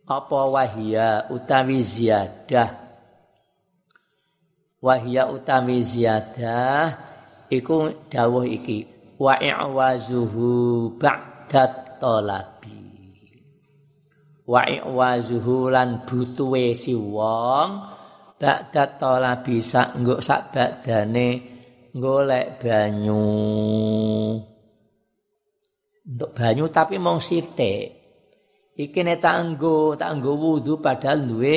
Apa 0.04 0.40
wahia 0.52 1.32
utawi 1.32 1.80
ziyadah? 1.80 2.70
Wahia 4.84 5.32
utawi 5.32 5.80
ziyadah 5.80 6.92
iku 7.48 7.88
dawuh 8.12 8.44
iki. 8.44 8.84
Wa 9.16 9.38
i'wazuhu 9.40 10.92
ba'dat 11.00 12.02
talabi 12.02 12.53
wa 14.44 14.62
i'wazuhu 14.68 15.72
lan 15.72 16.04
butuhe 16.04 16.76
si 16.76 16.92
wong 16.92 17.68
ba'dat 18.36 19.00
talabi 19.00 19.64
sak 19.64 19.96
nggo 19.96 20.20
sak 20.20 20.52
badane 20.52 21.28
golek 21.94 22.60
banyu. 22.60 23.24
Untuk 26.04 26.30
banyu 26.36 26.68
tapi 26.68 27.00
mong 27.00 27.22
sithik. 27.22 28.04
Iki 28.74 29.00
nek 29.06 29.22
tak 29.22 29.38
nggo 29.54 29.94
tak 29.94 30.18
nggo 30.18 30.32
wudu 30.34 30.82
padahal 30.82 31.24
duwe 31.24 31.56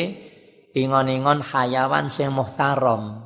ingon-ingon 0.78 1.42
hayawan 1.42 2.08
sing 2.08 2.32
muhtaram. 2.32 3.26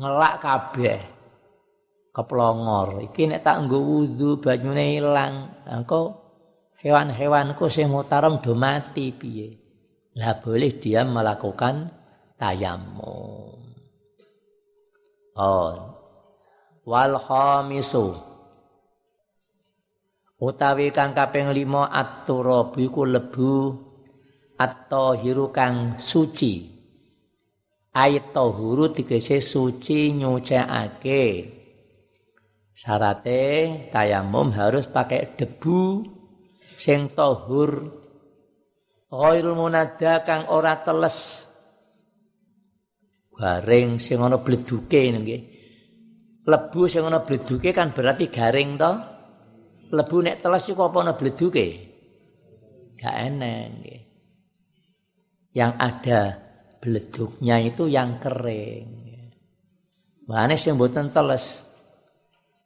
Ngelak 0.00 0.34
kabeh. 0.40 1.00
Keplongor. 2.10 3.04
Iki 3.12 3.30
nek 3.30 3.44
tak 3.44 3.68
nggo 3.68 3.78
wudu 3.78 4.42
banyune 4.42 4.98
ilang, 4.98 5.62
engko 5.68 6.27
hewan-hewanku 6.78 7.66
sing 7.66 7.90
mutarom 7.90 8.38
do 8.38 8.54
mati 8.54 9.10
piye? 9.10 9.58
Lah 10.18 10.38
boleh 10.42 10.78
dia 10.78 11.06
melakukan 11.06 11.90
tayamum. 12.38 13.58
Oh. 15.38 15.74
Wal 16.82 17.14
khamisu. 17.20 18.16
Utawi 20.38 20.94
kang 20.94 21.14
kaping 21.14 21.50
5 21.50 21.86
at-turabu 21.86 22.78
iku 22.78 23.02
lebu 23.06 23.54
at-tahiru 24.58 25.50
kang 25.50 25.98
suci. 25.98 26.78
Ayat 27.94 28.30
tahuru 28.30 28.94
tegese 28.94 29.42
suci 29.42 30.14
nyucikake. 30.14 31.24
Syaratnya 32.78 33.90
tayamum 33.90 34.54
harus 34.54 34.86
pakai 34.86 35.34
debu 35.34 36.06
sing 36.76 37.08
tahur 37.08 37.88
ghairul 39.08 39.56
munada 39.56 40.26
kang 40.26 40.50
ora 40.52 40.76
teles. 40.82 41.48
Garing 43.38 44.02
sing 44.02 44.18
ana 44.18 44.42
bleduke 44.42 44.98
nggih. 44.98 45.42
Lebu 46.48 46.82
sing 46.90 47.06
ana 47.06 47.22
bleduke 47.22 47.70
kan 47.70 47.94
berarti 47.94 48.26
garing 48.28 48.74
to. 48.74 48.92
Lebu 49.94 50.16
nek 50.20 50.42
teles 50.42 50.68
iku 50.68 50.90
apa 50.90 50.98
ana 51.06 51.14
bleduke? 51.14 51.66
Gak 52.98 53.14
enek 53.30 53.64
nggih. 53.78 54.00
Yang 55.54 55.72
ada 55.78 56.20
beleduknya 56.82 57.56
itu 57.62 57.86
yang 57.86 58.18
kering. 58.18 58.86
Mane 60.28 60.54
sing 60.60 60.76
mboten 60.76 61.08
teles 61.08 61.67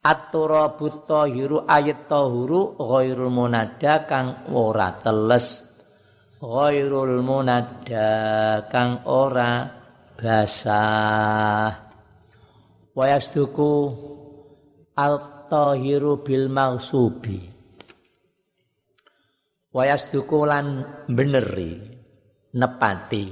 At-turabut 0.03 1.07
tahiru 1.07 1.63
ayat 1.63 2.11
tahuru 2.11 2.75
ghairul 2.75 3.31
munada 3.31 4.03
kang 4.03 4.51
ora 4.51 4.99
teles. 4.99 5.63
Ghairul 6.43 7.23
munada 7.23 8.11
kang 8.67 9.07
ora 9.07 9.63
basah. 10.19 11.71
Wayasduku 12.91 13.71
al-tahiru 14.91 16.19
bil 16.19 16.51
mausubi. 16.51 17.39
Wayasduku 19.71 20.39
lan 20.43 20.83
beneri 21.07 21.79
nepati. 22.51 23.31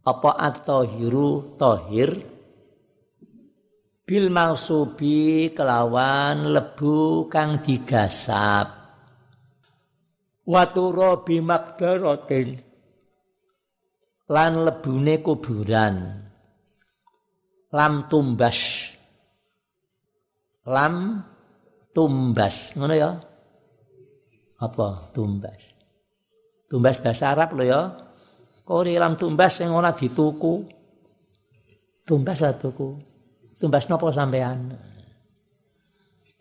Apa 0.00 0.30
at-tahiru 0.32 1.60
tahir 1.60 2.37
bil 4.08 4.32
mausubi 4.32 5.52
kelawan 5.52 6.56
lebu 6.56 7.28
kang 7.28 7.60
digasap. 7.60 8.72
Waturo 10.48 11.28
bimakbaratin 11.28 12.56
lan 14.32 14.52
lebune 14.64 15.20
kuburan. 15.20 16.24
Lam 17.68 18.08
tumbas. 18.08 18.88
Lam 20.64 21.20
tumbas. 21.92 22.72
Ngono 22.80 22.94
ya? 22.96 23.12
Apa 24.56 25.12
tumbas? 25.12 25.60
Tumbas 26.64 26.96
bahasa 27.04 27.36
Arab 27.36 27.60
lho 27.60 27.64
ya. 27.68 27.82
Kok 28.64 28.88
lam 28.88 29.20
tumbas 29.20 29.60
sing 29.60 29.68
ora 29.68 29.92
dituku? 29.92 30.64
Tumbas 32.08 32.40
lah 32.40 32.56
tuku 32.56 33.07
Tumbas 33.58 33.90
nopo 33.90 34.14
sampean? 34.14 34.70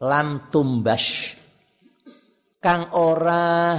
Lam 0.05 0.53
tumbas. 0.53 1.33
Kang 2.61 2.93
ora 2.93 3.73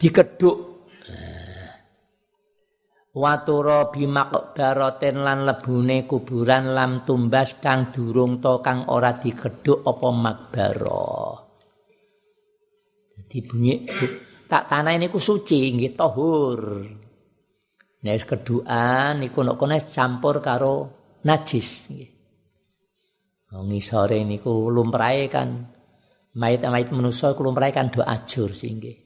dikeduk. 0.00 0.58
Watura 3.16 3.88
bimakbaraten 3.88 5.24
lan 5.24 5.48
lebune 5.48 6.04
kuburan 6.04 6.76
lam 6.76 7.00
tumbas 7.04 7.56
kang 7.64 7.88
durung 7.88 8.44
to 8.44 8.60
kang 8.60 8.92
ora 8.92 9.16
dikeduk 9.16 9.84
apa 9.88 10.08
makbaro. 10.12 11.16
Jadi 13.16 13.38
bunyi 13.40 13.74
tak 14.44 14.68
tanah 14.68 14.92
ini 15.00 15.08
ku 15.08 15.16
suci 15.16 15.72
nggih 15.76 15.96
tahur. 15.96 16.60
Nek 18.06 18.22
keduan 18.22 19.18
iku 19.26 19.42
nek 19.42 19.58
kene 19.58 19.82
campur 19.82 20.38
karo 20.38 20.74
najis 21.26 21.90
nggih. 21.90 22.10
Ngisore 23.50 24.22
niku 24.22 24.70
lumrahe 24.70 25.26
kan 25.26 25.66
mayit-mayit 26.38 26.94
manusa 26.94 27.34
iku 27.34 27.42
lumrahe 27.42 27.74
kan 27.74 27.90
do 27.90 28.06
ajur 28.06 28.54
sih 28.54 28.70
nggih. 28.78 28.96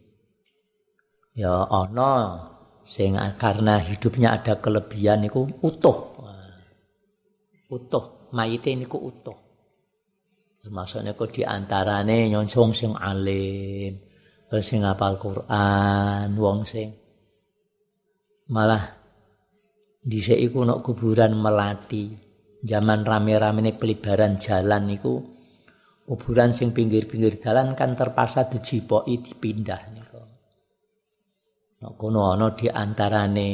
Ya 1.33 1.65
ana 1.65 2.45
sing 2.85 3.17
karena 3.41 3.81
hidupnya 3.81 4.37
ada 4.37 4.61
kelebihan 4.61 5.25
niku 5.25 5.49
utuh. 5.65 6.21
Utuh, 7.71 8.29
mayite 8.37 8.75
niku 8.75 8.99
utuh. 8.99 9.39
Termasuk 10.61 11.01
niku 11.07 11.25
di 11.31 11.41
antarane 11.47 12.29
nyonsong 12.29 12.75
sing 12.77 12.93
alim, 12.99 13.97
sing 14.61 14.83
hafal 14.85 15.17
Quran, 15.17 16.35
wong 16.35 16.67
sing 16.67 16.91
malah 18.51 18.83
dhisik 20.03 20.37
iku 20.37 20.67
nok 20.67 20.83
kuburan 20.83 21.39
melati. 21.39 22.29
Zaman 22.61 23.09
rame-rame 23.09 23.73
pelibaran 23.73 24.37
jalan 24.37 24.85
niku 24.85 25.17
kuburan 26.05 26.53
sing 26.53 26.77
pinggir-pinggir 26.77 27.41
jalan 27.41 27.73
kan 27.73 27.97
terpaksa 27.97 28.45
dijipoki 28.53 29.25
dipindah 29.25 29.81
niku. 29.97 30.21
Nok 31.81 31.95
kono 31.97 32.29
ana 32.29 32.53
di 32.53 32.69
antarane 32.69 33.51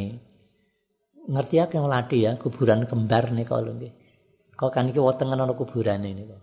ngerti 1.27 1.57
apa 1.63 1.79
melati 1.79 2.27
ya 2.27 2.35
kuburan 2.35 2.83
kembar 2.83 3.31
niku 3.31 3.55
lho 3.63 3.73
nggih. 3.79 3.93
Kok 4.59 4.71
kan 4.75 4.91
iki 4.91 4.99
wetenge 4.99 5.39
ana 5.39 5.55
kuburan 5.55 6.03
ini 6.03 6.25
kok 6.27 6.43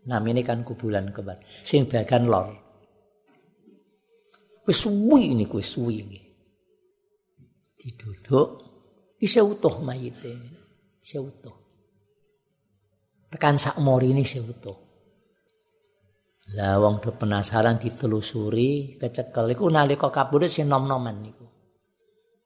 namine 0.00 0.44
kan 0.44 0.60
kuburan 0.60 1.08
kembar 1.08 1.40
sing 1.64 1.88
bagian 1.88 2.28
lor. 2.28 2.52
Wis 4.68 4.76
suwi 4.76 5.32
niku 5.32 5.56
wis 5.56 5.72
suwi 5.72 6.04
nggih 6.04 6.29
diduduk. 7.80 8.68
Bisa 9.16 9.40
utuh 9.40 9.80
mayite 9.80 10.60
bisa 11.10 11.18
utuh. 11.18 11.56
Tekan 13.34 13.56
sak 13.58 13.82
mori 13.82 14.14
ini 14.14 14.22
bisa 14.22 14.38
utuh. 14.38 14.78
Lah 16.54 16.78
do 16.78 17.10
penasaran 17.14 17.82
ditelusuri 17.82 18.94
kecekel. 18.94 19.54
Iku 19.54 19.66
nalika 19.70 20.10
kabudut 20.10 20.50
sing 20.50 20.70
nom-noman 20.70 21.16
niku. 21.18 21.46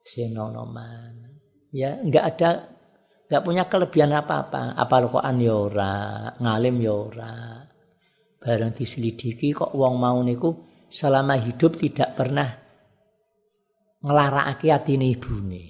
Sing 0.01 0.33
nom-noman. 0.33 1.37
Ya 1.73 1.97
enggak 2.01 2.25
ada 2.37 2.49
enggak 3.29 3.43
punya 3.45 3.63
kelebihan 3.65 4.13
apa-apa. 4.13 4.77
Apa 4.77 4.93
Al-Qur'an 5.01 5.37
ya 5.41 5.53
ora 5.57 5.93
ngalim 6.41 6.75
ya 6.81 6.93
ora. 6.93 7.33
Diselidiki 8.45 9.57
kok 9.57 9.73
wong 9.73 9.97
mau 9.97 10.21
niku 10.21 10.53
selama 10.85 11.33
hidup 11.33 11.81
tidak 11.81 12.13
pernah 12.13 12.64
nglarakake 14.05 14.69
atine 14.69 15.09
ibune. 15.09 15.63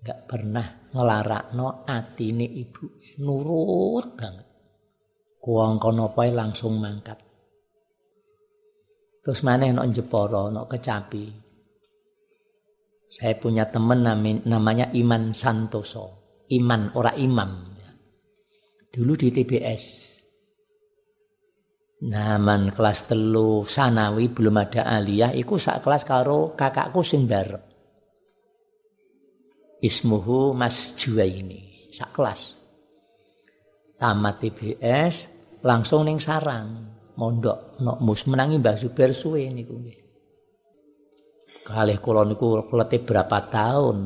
Enggak 0.00 0.20
pernah 0.26 0.66
nglarakno 0.90 1.84
atine 1.84 2.48
ibu. 2.48 2.98
Nurut 3.20 4.16
banget. 4.16 4.48
Kuang 5.38 5.76
pae 6.16 6.30
langsung 6.32 6.80
mangkat. 6.80 7.20
Terus 9.22 9.40
maneh 9.46 9.70
nek 9.70 9.86
Jepara, 9.94 10.50
nek 10.50 10.66
kecapi. 10.66 11.24
Saya 13.12 13.36
punya 13.36 13.68
teman 13.68 14.02
namanya 14.48 14.90
Iman 14.96 15.30
Santoso. 15.36 16.22
Iman, 16.50 16.92
ora 16.98 17.14
imam. 17.14 17.72
Dulu 18.92 19.12
di 19.16 19.28
TBS. 19.32 20.11
Naman 22.02 22.74
kelas 22.74 23.14
telu 23.14 23.62
sanawi 23.62 24.26
belum 24.26 24.58
ada 24.58 24.82
aliyah 24.98 25.38
iku 25.38 25.54
sak 25.54 25.86
kelas 25.86 26.02
karo 26.02 26.50
kakakku 26.58 26.98
sing 27.06 27.30
barep. 27.30 27.62
Ismuhu 29.78 30.50
Mas 30.50 30.98
ini 31.06 31.90
sak 31.94 32.10
kelas. 32.10 32.58
Tamat 34.02 34.34
TBS 34.42 35.14
langsung 35.62 36.02
ning 36.02 36.18
sarang 36.18 36.90
mondok 37.14 37.78
nok 37.78 38.02
mus 38.02 38.26
menangi 38.26 38.58
Mbah 38.58 38.74
Zubair 38.74 39.14
suwe 39.14 39.46
niku 39.54 39.78
nggih. 39.78 39.98
Kalih 41.62 42.02
kula 42.02 42.26
niku 42.26 42.66
kelete 42.66 42.98
berapa 42.98 43.38
tahun. 43.46 43.98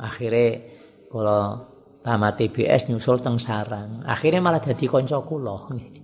Akhirnya 0.00 0.64
kula 1.12 1.60
tamat 2.00 2.40
TBS 2.40 2.88
nyusul 2.88 3.20
teng 3.20 3.36
sarang. 3.36 4.00
Akhirnya 4.08 4.40
malah 4.40 4.64
jadi 4.64 4.88
kanca 4.88 5.20
kula 5.20 5.68
nggih. 5.68 6.03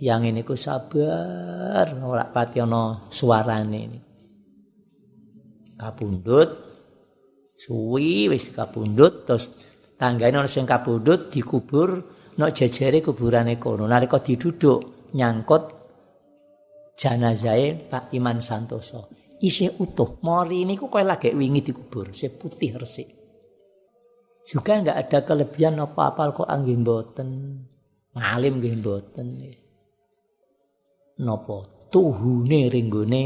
Yang 0.00 0.28
ini 0.28 0.44
ku 0.44 0.58
sabar 0.58 1.92
ora 2.02 2.28
pati 2.28 2.60
ana 2.60 3.08
suarane 3.08 3.80
ini 3.80 4.00
kapundut 5.76 6.50
suwi 7.56 8.28
wis 8.28 8.52
kapundut 8.52 9.24
terus 9.24 9.56
tanggane 9.96 10.36
ana 10.36 10.48
sing 10.48 10.68
kapundut 10.68 11.32
dikubur 11.32 12.00
nek 12.36 12.52
jejere 12.52 13.00
kuburane 13.00 13.56
kono 13.56 13.88
nalika 13.88 14.20
diduduk 14.20 15.10
nyangkut 15.16 15.76
jenazah 16.96 17.60
Pak 17.86 18.10
Iman 18.16 18.40
Santoso. 18.40 19.12
Isih 19.36 19.76
utuh. 19.84 20.16
Mori 20.24 20.64
ini 20.64 20.80
kok 20.80 20.96
lagi 20.96 21.36
wingi 21.36 21.60
dikubur, 21.60 22.16
si 22.16 22.32
putih 22.32 22.72
resik. 22.80 23.08
Juga 24.40 24.80
enggak 24.80 24.96
ada 24.96 25.18
kelebihan 25.28 25.76
apa-apa 25.76 26.48
anggih 26.48 26.80
mboten. 26.80 27.28
Ngalim 28.16 28.54
nggih 28.56 28.74
mboten. 28.80 29.26
Napa 31.16 31.88
tuhune 31.88 32.68
ringgone 32.68 33.22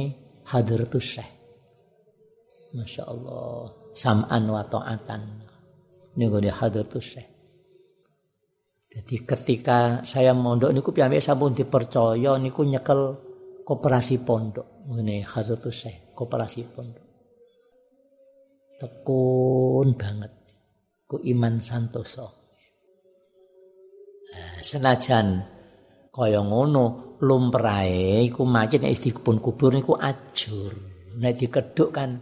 hadratus 0.46 1.07
syekh. 1.18 1.31
Masya 2.70 3.03
Allah. 3.03 3.66
Sam'an 3.90 4.46
wa 4.46 4.62
ta'atan. 4.62 5.22
Ini 6.14 6.24
gue 6.31 6.50
hadratus 6.50 7.07
syekh. 7.18 7.29
Jadi 8.90 9.22
ketika 9.22 10.03
saya 10.03 10.35
mondok 10.35 10.74
niku 10.74 10.90
piyambake 10.90 11.22
sampun 11.22 11.55
dipercaya 11.55 12.35
niku 12.38 12.66
nyekel 12.66 13.18
koperasi 13.66 14.22
pondok. 14.22 14.87
Ngene 14.90 15.26
hadratus 15.26 15.74
syekh, 15.87 16.14
koperasi 16.14 16.66
pondok. 16.70 17.07
Tekun 18.79 19.94
banget. 19.98 20.33
Ku 21.11 21.18
Iman 21.26 21.59
Santoso. 21.59 22.38
Nah, 24.31 24.62
senajan 24.62 25.42
kaya 26.14 26.38
ngono 26.38 27.09
lumrahe 27.20 28.26
iku 28.28 28.48
makin 28.48 28.88
nek 28.88 28.96
dikubur 28.96 29.37
kubur 29.38 29.72
niku 29.76 29.94
ajur. 29.96 30.72
Nek 31.20 31.37
dikeduk 31.37 31.90
kan 31.92 32.20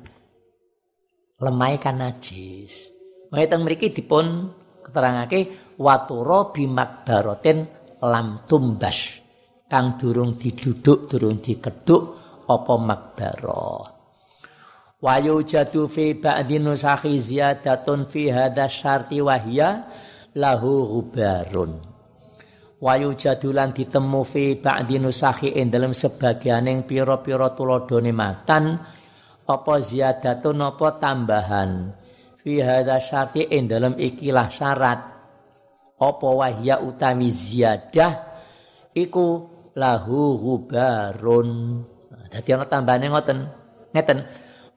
lemah 1.38 1.78
kan 1.78 2.02
najis. 2.02 2.90
Wae 3.30 3.46
teng 3.46 3.62
mriki 3.62 3.94
dipun 3.94 4.50
keterangake 4.82 5.74
waturo 5.78 6.50
bimakbaroten 6.50 7.58
lam 8.02 8.42
tumbas 8.48 9.20
kang 9.68 10.00
durung 10.00 10.32
diduduk 10.32 11.06
durung 11.06 11.38
dikeduk 11.38 12.02
apa 12.48 12.74
makbaro. 12.80 13.98
Wayu 14.98 15.46
jadu 15.46 15.86
fi 15.86 16.18
ba'di 16.18 16.58
nusakhi 16.58 17.20
ziyadatun 17.22 18.10
fi 18.10 18.34
hadha 18.34 18.66
syarti 18.66 19.22
wahya 19.22 19.86
lahu 20.34 20.82
ghubarun. 20.88 21.97
Wayu 22.78 23.10
jadulan 23.18 23.74
ditemu 23.74 24.22
fi 24.22 24.54
ba'di 24.54 25.02
nusakhi 25.02 25.50
ing 25.58 25.66
dalam 25.66 25.90
sebagianing 25.90 26.86
pira-pira 26.86 27.50
tuladhane 27.50 28.14
matan 28.14 28.78
apa 29.50 29.74
ziyadatun 29.82 30.62
apa 30.62 30.88
tambahan. 31.02 31.90
Fi 32.38 32.62
hadza 32.62 33.02
syarti 33.02 33.50
ing 33.50 33.66
dalam 33.66 33.98
ikilah 33.98 34.46
syarat 34.46 35.00
apa 35.98 36.28
wahya 36.30 36.78
utami 36.78 37.34
ziyadah 37.34 38.14
iku 38.94 39.26
lahu 39.74 40.38
ghubarun. 40.38 41.82
Nah, 41.82 42.24
dadi 42.30 42.50
ana 42.54 42.70
tambahane 42.70 43.06
ngoten 43.10 43.38
ngeten. 43.90 44.18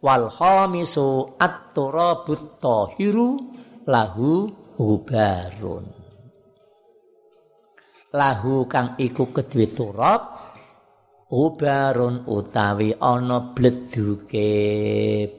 Wal 0.01 0.33
khamisu 0.33 1.37
at-turabut 1.37 2.57
tahiru 2.57 3.53
lahu 3.85 4.49
ghubarun 4.73 6.00
lahu 8.11 8.67
kang 8.67 8.99
iku 8.99 9.31
kedue 9.31 9.63
turab 9.71 10.35
ubarun 11.31 12.27
utawi 12.27 12.91
ana 12.99 13.55
bledhuke 13.55 14.51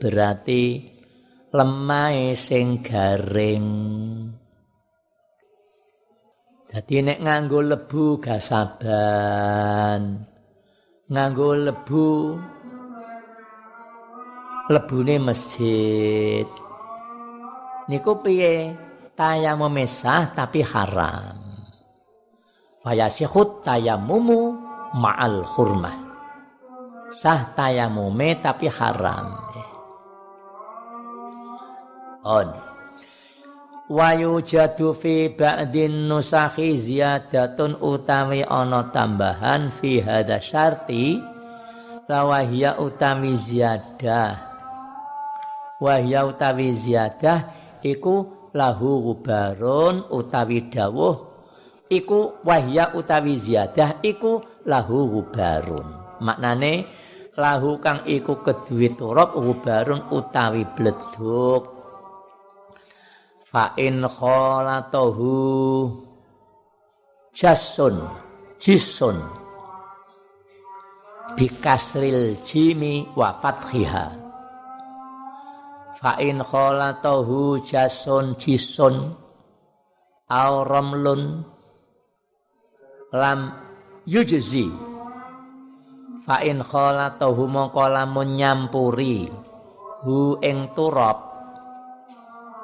berarti 0.01 0.89
lemah 1.53 2.33
sing 2.33 2.81
garing. 2.81 3.69
Dadi 6.73 7.05
nek 7.05 7.21
nganggo 7.21 7.61
lebu 7.61 8.17
gasaban. 8.17 10.25
Nganggo 11.13 11.53
lebu 11.53 12.09
lebune 14.73 15.17
masjid. 15.21 16.49
Niku 17.93 18.17
piye? 18.25 18.73
Tayang 19.13 19.61
memesah 19.61 20.33
tapi 20.33 20.65
haram 20.65 21.42
fayasihut 22.83 23.63
tayamumu 23.63 24.59
ma'al 24.99 25.47
hurmah. 25.47 25.97
Sah 27.15 27.55
tayamume 27.55 28.37
tapi 28.43 28.69
haram. 28.69 29.39
On. 32.23 32.49
Wa 33.93 34.17
yujadu 34.17 34.97
fi 34.97 35.29
ba'din 35.29 36.09
nusakhi 36.09 36.79
ziyadatun 36.79 37.77
utawi 37.83 38.41
ana 38.47 38.89
tambahan 38.89 39.69
fi 39.69 40.01
hadha 40.01 40.41
syarti 40.41 41.21
lawahia 42.09 42.81
utami 42.81 43.37
ziyadah. 43.37 44.55
Wahya 45.83 46.31
utawi 46.31 46.71
ziyadah 46.71 47.43
iku 47.83 48.49
lahu 48.55 49.03
gubarun 49.03 50.07
utawi 50.15 50.71
dawuh 50.71 51.32
iku 51.93 52.41
wahya 52.41 52.97
utawi 52.97 53.37
ziyadah 53.37 54.01
iku 54.01 54.41
lahu 54.65 55.21
hubarun. 55.21 55.85
Maknane 56.25 56.89
lahu 57.37 57.77
kang 57.85 58.09
iku 58.09 58.41
kedue 58.41 58.89
turab 58.89 59.37
hubarun 59.37 60.09
utawi 60.09 60.65
bleduk. 60.73 61.69
Fa 63.45 63.77
in 63.77 64.01
khalatahu 64.09 65.29
jasun 67.37 68.01
jisun 68.57 69.21
bikasril 71.37 72.41
jimi 72.41 73.09
wa 73.13 73.33
fathiha 73.41 74.07
fa 75.97 76.13
in 76.21 76.41
khalatahu 76.41 77.61
jasun 77.61 78.37
jisun 78.41 79.17
au 80.29 80.55
ramlun 80.65 81.45
lam 83.13 83.53
yujzi. 84.09 84.73
Fa 86.25 86.41
in 86.41 86.65
khalatahu 86.65 87.45
mongko 87.45 87.85
lamun 87.93 88.39
nyampuri 88.39 89.29
hu 90.07 90.39
ing 90.41 90.73
turab 90.73 91.19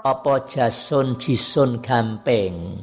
apa 0.02 0.34
jasun 0.48 1.20
jisun 1.20 1.84
gamping. 1.84 2.80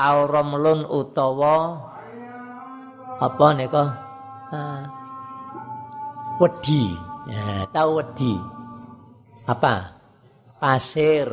Auromlun 0.00 0.88
utawa 0.90 1.78
apa 3.20 3.46
nika? 3.54 3.84
Ah, 4.50 4.82
wedi. 6.42 6.94
Ya 7.30 7.64
tahu 7.70 8.02
wedi. 8.02 8.34
Apa? 9.46 9.96
Pasir. 10.58 11.30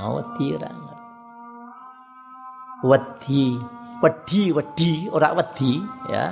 Oh, 0.00 0.16
wedi 0.16 0.56
wedi. 2.84 3.58
Wedi 4.00 4.42
wedi 4.56 4.90
ora 5.12 5.36
wedi 5.36 5.76
ya. 6.08 6.24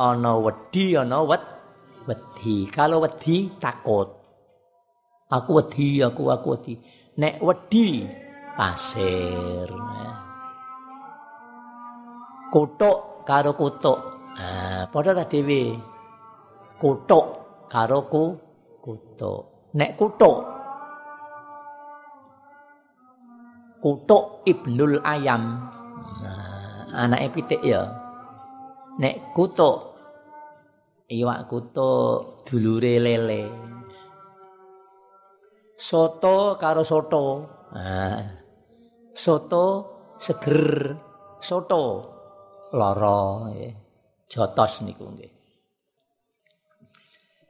Ana 0.00 0.32
wedi 0.40 0.96
ana 0.96 1.20
wet 1.28 1.44
wedi. 2.08 2.64
Kalau 2.72 3.04
wedi 3.04 3.52
takut. 3.60 4.08
Aku 5.28 5.60
wedi 5.60 6.00
aku 6.00 6.22
aku 6.32 6.56
wedi. 6.56 6.74
Nek 7.20 7.42
wedi 7.44 8.08
pasir 8.56 9.68
ya. 9.68 10.28
kutuk 12.48 13.28
karo 13.28 13.52
kutuk. 13.52 13.98
Ah 14.38 14.88
padha 14.88 15.12
ta 15.12 15.24
dhewe? 15.28 15.76
Kutuk 16.80 17.26
karo 17.68 18.08
ku 18.08 18.24
kutuk. 18.80 19.72
Nek 19.76 20.00
kutuk 20.00 20.57
kutuk 23.78 24.42
ibnul 24.44 24.98
ayam. 25.06 25.70
Nah, 26.22 26.90
anak 26.94 27.30
pitik 27.34 27.62
ya. 27.62 27.86
Nek 28.98 29.30
kutuk 29.32 29.94
iwak 31.08 31.46
kutuk 31.46 32.42
dulure 32.46 32.98
lele. 32.98 33.42
Soto 35.78 36.58
karo 36.58 36.82
soto. 36.82 37.26
Nah, 37.72 38.22
soto 39.14 39.66
seger. 40.18 40.94
Soto 41.38 41.84
loro 42.74 43.46
jotos 44.26 44.82
niku 44.82 45.06
nggih 45.08 45.37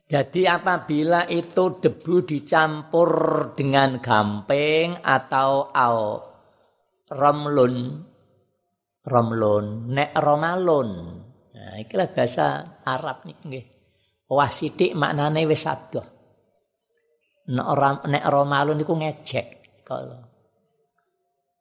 jadi 0.09 0.57
apabila 0.57 1.29
itu 1.29 1.77
debu 1.85 2.25
dicampur 2.25 3.13
dengan 3.53 4.01
gamping 4.01 5.05
atau 5.05 5.69
au 5.69 6.01
romlun 7.13 7.77
romlun 9.05 9.67
nek 9.93 10.17
romalun. 10.17 10.91
Nah 11.53 11.77
ikilah 11.77 12.09
bahasa 12.17 12.81
Arab 12.89 13.29
nih 13.29 13.69
wah 14.33 14.49
sithik 14.49 14.97
maknane 14.97 15.45
wis 15.45 15.69
adoh. 15.69 16.09
Nek 17.53 18.09
nek 18.09 18.25
romalun 18.33 18.81
niku 18.81 18.97
ngejek 18.97 19.47
kalau 19.85 20.25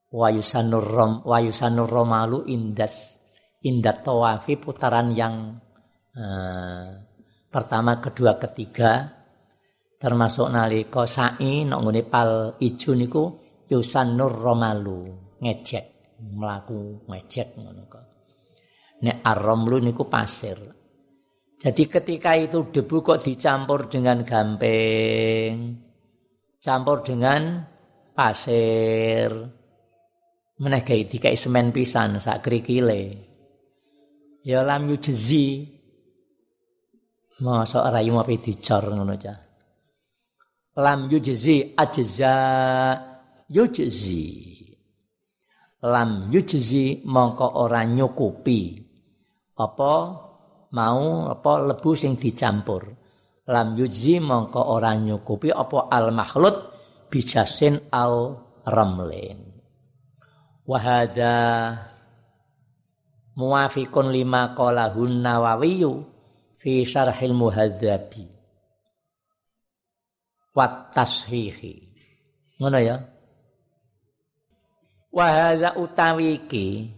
wa 0.08 0.28
yusanur 0.32 0.88
rom 0.88 1.20
wa 1.28 1.44
yusanur 1.44 1.88
romalu 1.88 2.48
indas 2.48 3.20
indat 3.60 4.08
tawafi 4.08 4.56
putaran 4.56 5.12
yang 5.12 5.60
uh, 6.16 7.07
pertama 7.58 7.98
kedua 7.98 8.38
ketiga 8.38 9.10
termasuk 9.98 10.54
nalika 10.54 11.10
sa'i 11.10 11.66
nek 11.66 12.06
pal 12.06 12.54
ijo 12.62 12.94
niku 12.94 13.24
yusanur 13.66 14.30
romalu 14.30 15.10
ngejek 15.42 16.14
mlaku 16.38 17.02
ngejek 17.10 17.58
ngono 17.58 17.84
kok. 17.90 18.06
Nek 19.02 19.26
niku 19.82 20.06
pasir. 20.06 20.62
Jadi 21.58 21.84
ketika 21.90 22.38
itu 22.38 22.70
debu 22.70 23.02
kok 23.02 23.26
dicampur 23.26 23.90
dengan 23.90 24.22
gamping 24.22 25.54
campur 26.62 27.02
dengan 27.02 27.66
pasir. 28.14 29.34
Meneh 30.62 30.82
dikai 30.86 31.34
semen 31.34 31.74
pisan 31.74 32.22
sak 32.22 32.46
krikile 32.46 33.02
ya 34.42 34.66
lam 34.66 34.90
yujzi 34.90 35.77
masa 37.42 37.86
ora 37.86 38.02
yo 38.02 38.18
ape 38.18 38.36
dicor 38.38 38.84
ngono 38.94 39.16
cah 39.18 39.48
lam 40.78 41.10
yujzi 41.10 41.74
ajza 41.74 42.36
yujzi. 43.50 44.26
Lam 45.82 46.30
yujzi 46.34 47.02
mongko 47.06 47.48
ora 47.66 47.86
nyukupi. 47.86 48.62
Apa 49.58 49.94
mau 50.74 51.04
apa 51.34 51.52
lebu 51.66 51.92
sing 51.98 52.14
dicampur. 52.14 52.94
Lam 53.50 53.74
yujzi 53.74 54.22
mongko 54.22 54.62
ora 54.62 54.94
nyukupi 54.94 55.50
apa 55.50 55.90
al 55.90 56.14
makhlut 56.14 56.56
bijasin 57.10 57.90
au 57.94 58.38
ramlin. 58.68 59.40
Wahada 60.68 61.34
muwafiqun 63.40 64.12
lima 64.12 64.52
qalahun 64.52 65.24
nawawiyu 65.24 65.94
fi 66.68 66.84
syarhil 66.84 67.32
muhadzabi 67.32 68.28
wat 70.52 70.92
tashihi. 70.92 71.88
Ngono 72.60 72.76
ya? 72.84 73.00
Wahada 75.16 75.80
utawi 75.80 76.44
iki 76.44 76.92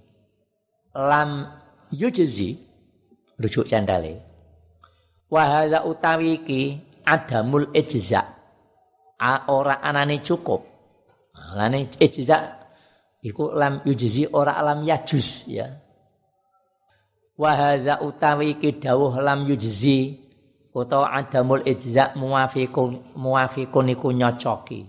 lam 0.97 1.53
yujzi 1.93 2.57
rujuk 3.37 3.69
candale 3.69 4.17
wahada 5.29 5.85
utawi 5.85 6.41
iki 6.41 6.61
adamul 7.05 7.69
ijza. 7.69 8.25
Ora 9.53 9.85
anane 9.85 10.17
cukup. 10.25 10.65
Lane 11.53 11.93
ijza 12.01 12.57
iku 13.21 13.53
lam 13.53 13.85
yujzi 13.85 14.25
ora 14.33 14.57
alam 14.57 14.81
yajus 14.81 15.45
ya 15.45 15.69
wa 17.39 17.51
hadza 17.55 18.03
utawi 18.03 18.59
iki 18.59 18.83
dawuh 18.83 19.15
lam 19.23 19.47
yujzi 19.47 20.19
utawa 20.75 21.15
adamul 21.15 21.63
ijza 21.63 22.11
muwafiqun 22.19 23.15
muwafiqun 23.15 23.95
iku 23.95 24.11
nyocoki. 24.11 24.83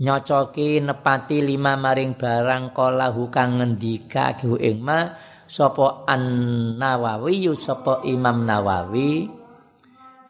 Nyocoki 0.00 0.80
nepati 0.80 1.44
lima 1.44 1.76
maring 1.76 2.16
barang 2.16 2.72
kalahu 2.72 3.28
kang 3.28 3.60
ngendika 3.60 4.38
ing 4.40 4.80
ma 4.80 5.12
sapa 5.44 6.08
an-Nawawi 6.08 7.52
sapa 7.52 8.06
Imam 8.08 8.46
Nawawi 8.46 9.28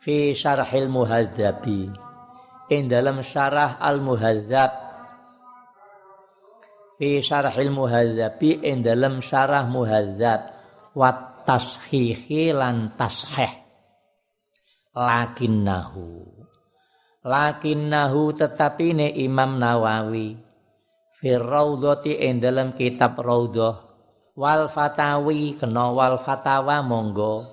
fi 0.02 0.32
syarhil 0.34 0.90
muhadzabi. 0.90 1.92
Ing 2.70 2.86
dalam 2.86 3.22
syarah 3.22 3.78
al-muhadzab 3.78 4.70
fi 6.98 7.18
syarhil 7.18 7.70
muhadzabi 7.70 8.62
ing 8.62 8.82
dalam 8.82 9.18
syarah 9.18 9.66
muhadzab 9.66 10.59
wa 10.94 11.10
tashihi 11.46 12.54
lan 12.54 12.94
tashih 12.98 13.60
lakinnahu. 14.94 16.26
Lakinnahu 17.20 18.32
tetapi 18.32 18.96
ne 18.96 19.08
Imam 19.20 19.60
Nawawi. 19.60 20.36
Fi 21.20 21.36
raudhati 21.36 22.16
ing 22.16 22.40
dalam 22.40 22.72
kitab 22.72 23.20
raudhah. 23.20 23.76
Wal 24.40 24.72
fatawi 24.72 25.52
kena 25.52 25.92
wal 25.92 26.16
fatawa 26.16 26.80
monggo. 26.80 27.44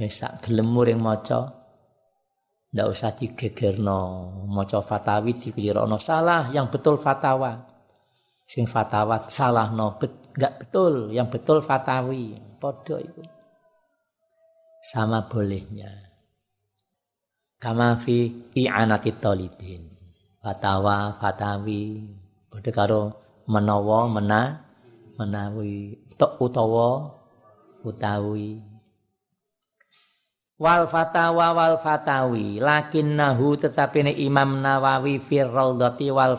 Wis 0.00 0.24
sak 0.24 0.48
gelem 0.48 0.72
muring 0.72 0.96
maca. 0.96 1.52
Ndak 2.72 2.86
usah 2.96 3.12
digegerno. 3.12 4.32
Maca 4.48 4.80
fatawi 4.80 5.36
dikirano 5.36 6.00
salah 6.00 6.48
yang 6.48 6.72
betul 6.72 6.96
fatawa. 6.96 7.60
Sing 8.48 8.64
fatawa 8.64 9.20
salah 9.20 9.68
no 9.74 10.00
bet, 10.00 10.25
enggak 10.36 10.52
betul 10.60 11.10
yang 11.10 11.32
betul 11.32 11.64
fatawi. 11.64 12.36
Podo 12.56 12.96
itu 13.00 13.20
sama 14.86 15.26
bolehnya. 15.26 15.90
Kama 17.58 17.98
fi 17.98 18.30
i'anati 18.54 19.10
talibin. 19.18 19.90
Fatawa 20.38 21.18
fatawi. 21.18 22.06
Padha 22.46 22.70
karo 22.70 23.02
menawa 23.50 24.06
mena 24.06 24.62
menawi. 25.18 25.98
Utawa 26.38 27.16
utawi. 27.82 28.62
Wal 30.56 30.86
fatawa 30.88 31.52
wal 31.52 31.76
fatawi. 31.82 32.62
Lakinnahu 32.62 33.58
tetapi 33.60 34.06
ini 34.06 34.12
Imam 34.24 34.62
Nawawi 34.62 35.20
fir 35.20 35.50
wal 35.50 35.76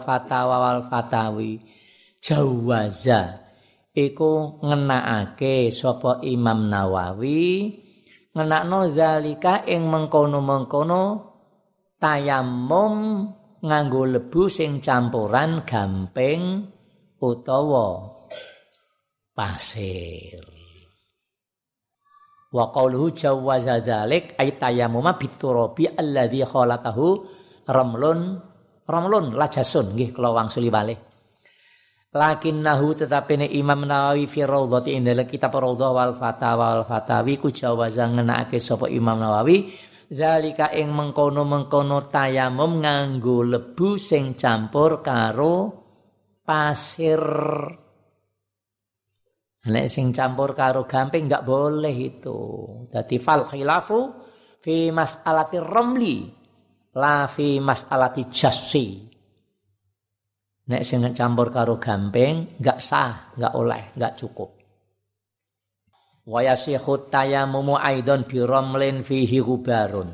fatawa 0.01 0.55
wal 0.57 0.81
fatawi. 0.89 1.61
Jawaza 2.23 3.46
iku 3.97 4.61
ngenakake 4.61 5.73
sapa 5.73 6.21
Imam 6.21 6.69
Nawawi 6.69 7.73
ngenakno 8.37 8.93
zalika 8.93 9.65
ing 9.65 9.89
mengkono-mengkono 9.89 11.03
tayamum 11.97 13.25
nganggo 13.65 14.01
lebu 14.05 14.45
sing 14.45 14.77
campuran 14.77 15.65
gamping 15.65 16.69
utawa 17.17 18.13
pasir. 19.33 20.45
Wa 22.53 22.69
qauluhu 22.69 23.09
jawaza 23.17 23.81
dzalik 23.81 24.37
ay 24.37 24.53
tayammuma 24.55 25.17
biturabi 25.17 25.89
alladzi 25.89 26.45
khalatahu 26.45 27.25
ramlun 27.65 28.37
ramlun 28.85 29.33
lajasun 29.33 29.97
nggih 29.97 30.13
kula 30.13 30.31
wangsuli 30.31 30.69
malih 30.69 31.06
lakinnahu 32.17 32.97
tetapi 33.05 33.45
ne 33.45 33.47
Imam 33.53 33.85
Nawawi 33.85 34.25
fi 34.25 34.41
raudhati 34.41 34.97
indal 34.97 35.21
kitab 35.29 35.53
raudhah 35.53 35.93
wal 35.93 36.13
fatawa 36.17 36.81
wal 36.81 36.85
fatawi 36.89 37.37
ku 37.37 37.53
jawaza 37.53 38.09
ngenake 38.09 38.57
sapa 38.57 38.89
Imam 38.89 39.21
Nawawi 39.21 39.69
zalika 40.09 40.73
ing 40.73 40.89
mengkono-mengkono 40.89 42.09
tayamum 42.09 42.81
nganggo 42.81 43.45
lebu 43.45 44.01
sing 44.01 44.33
campur 44.33 45.05
karo 45.05 45.55
pasir 46.41 47.21
Nek 49.67 49.91
sing 49.91 50.15
campur 50.15 50.55
karo 50.55 50.87
gamping 50.87 51.27
enggak 51.27 51.43
boleh 51.43 51.91
itu. 51.91 52.39
Dadi 52.87 53.19
fal 53.19 53.43
khilafu 53.43 53.99
fi 54.63 54.95
mas'alati 54.95 55.59
ramli 55.59 56.17
la 56.95 57.27
fi 57.27 57.59
mas'alati 57.59 58.31
jassi. 58.31 59.16
Nek 60.67 60.83
sing 60.83 61.03
campur 61.15 61.47
karo 61.47 61.79
gamping 61.79 62.59
enggak 62.59 62.83
sah, 62.83 63.31
enggak 63.39 63.53
oleh, 63.55 63.83
enggak 63.95 64.13
cukup. 64.19 64.51
Wa 66.27 66.43
yasihu 66.43 67.07
tayammumu 67.07 67.79
aidon 67.79 68.27
bi 68.27 68.43
ramlin 68.43 68.99
fihi 68.99 69.39
gubarun. 69.39 70.11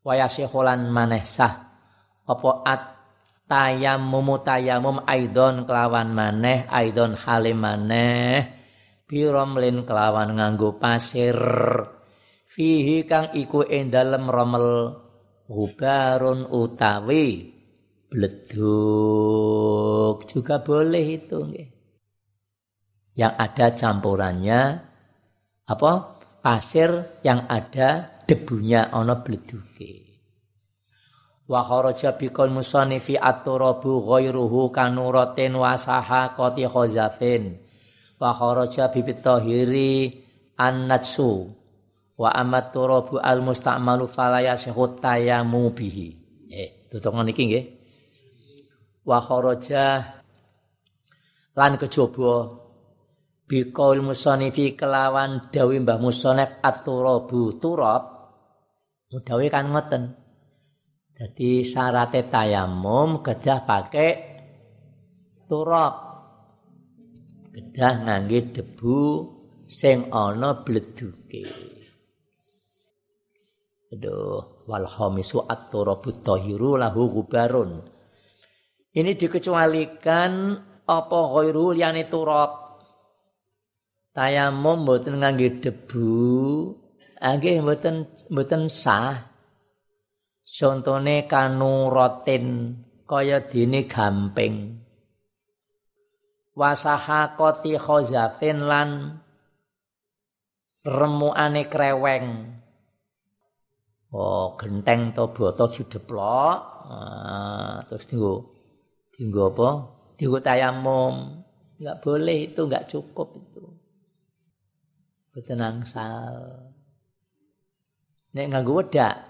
Wa 0.00 0.12
yasihu 0.16 0.64
lan 0.64 0.88
maneh 0.88 1.28
sah 1.28 1.66
apa 2.26 2.50
at 2.66 2.82
tayammumu 3.46 4.42
tayamum 4.42 5.06
aidon 5.06 5.62
kelawan 5.68 6.10
maneh 6.10 6.66
aidon 6.66 7.14
halim 7.14 7.62
maneh 7.62 8.56
biramlin 9.06 9.86
kelawan 9.86 10.34
nganggo 10.34 10.82
pasir 10.82 11.38
fihi 12.50 13.06
kang 13.06 13.30
iku 13.38 13.62
ing 13.62 13.94
dalem 13.94 14.26
romel 14.26 14.98
hubarun 15.46 16.50
utawi 16.50 17.55
bleduk 18.16 20.16
juga 20.24 20.64
boleh 20.64 21.20
itu 21.20 21.36
yang 23.12 23.36
ada 23.36 23.76
campurannya 23.76 24.80
apa? 25.68 25.92
Pasir 26.40 27.20
yang 27.26 27.42
ada 27.50 28.22
debunya 28.22 28.86
ana 28.94 29.18
bleduke 29.18 30.06
wa 31.50 31.62
kharaja 31.62 32.14
biqul 32.14 32.54
musannifi 32.54 33.18
at-turabu 33.18 34.02
ghairuhu 34.02 34.70
kanuratin 34.70 35.58
wa 35.58 35.74
sahaqati 35.74 36.70
khazafin. 36.70 37.58
Wa 38.18 38.34
kharaja 38.34 38.90
bibit 38.90 39.22
tahiri 39.22 40.22
an-natsu. 40.58 41.50
Wa 42.14 42.30
amat 42.46 42.72
turabu 42.72 43.18
al 43.18 43.42
musta'malu 43.42 44.06
falaya 44.06 44.54
syahut 44.54 44.98
tayamu 44.98 45.74
bihi. 45.74 46.08
Eh 46.46 46.88
tutuk 46.88 47.12
niki 47.26 47.42
nggih 47.42 47.75
wa 49.06 49.18
kharaja 49.22 50.02
lan 51.54 51.72
kejaba. 51.78 52.66
Biqaul 53.46 54.02
musanifi 54.02 54.74
kelawan 54.74 55.54
dawi 55.54 55.78
Mbah 55.78 56.02
Musonef 56.02 56.58
at-turabu. 56.58 57.54
Turab. 57.62 58.02
Dawi 59.06 59.46
kan 59.46 59.70
ngoten. 59.70 60.18
Jadi 61.14 61.62
syaratnya 61.62 62.26
tayamum 62.26 63.22
kedah 63.22 63.62
pakai 63.62 64.10
turab. 65.46 65.94
Kedah 67.54 67.94
ngangge 68.02 68.50
debu 68.50 68.98
sing 69.70 70.10
ana 70.10 70.66
bleduke. 70.66 71.46
Aduh 73.94 74.66
wal 74.66 74.90
khamisu 74.90 75.46
at-turabu 75.46 76.10
tahiru 76.18 76.74
lahu 76.74 77.14
gubarun 77.14 77.95
ini 78.96 79.12
dikecualikan 79.12 80.32
apa 80.88 81.18
ghairu 81.36 81.76
liyane 81.76 82.08
turab? 82.08 82.80
Tayamum 84.16 84.88
mboten 84.88 85.20
ngangge 85.20 85.60
debu 85.60 86.16
nggih 87.20 87.60
mboten 87.60 88.08
mboten 88.32 88.62
sah. 88.72 89.36
Contone 90.46 91.28
kanuratin 91.28 92.72
kaya 93.04 93.44
dene 93.44 93.84
gamping. 93.84 94.80
Wasahaqati 96.56 97.76
khazafin 97.76 98.64
lan 98.64 99.20
remuane 100.80 101.68
kreweng. 101.68 102.56
Oh 104.16 104.56
genteng 104.56 105.12
to 105.12 105.28
boto 105.28 105.68
dideplok 105.68 106.58
ah, 106.88 107.84
terus 107.84 108.08
tinggu 108.08 108.55
tinggu 109.16 109.48
apa 109.48 109.68
tinggu 110.20 110.38
tayamum 110.44 111.42
enggak 111.80 111.98
boleh 112.04 112.38
itu 112.46 112.60
enggak 112.68 112.86
cukup 112.86 113.28
itu 113.40 113.56
Boten 115.36 115.60
angsal. 115.60 116.64
Nek 118.32 118.46
nganggo 118.48 118.80
wedak. 118.80 119.20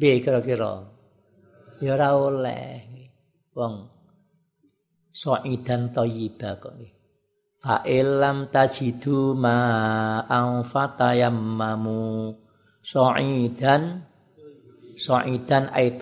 Piye 0.00 0.24
kira-kira? 0.24 0.88
Ya 1.84 1.92
ora 1.92 2.16
oleh. 2.16 2.80
Wong 3.52 3.92
So'idan 5.12 5.92
thayyiba 5.92 6.56
kok 6.56 6.72
nggih. 6.80 6.92
Fa 7.60 7.84
illam 7.84 8.48
tajidu 8.48 9.36
ma 9.36 9.60
ang 10.24 10.64
fatayammamu 10.64 12.32
so'idan 12.80 14.00
so'idan 14.96 15.68
ay. 15.76 15.92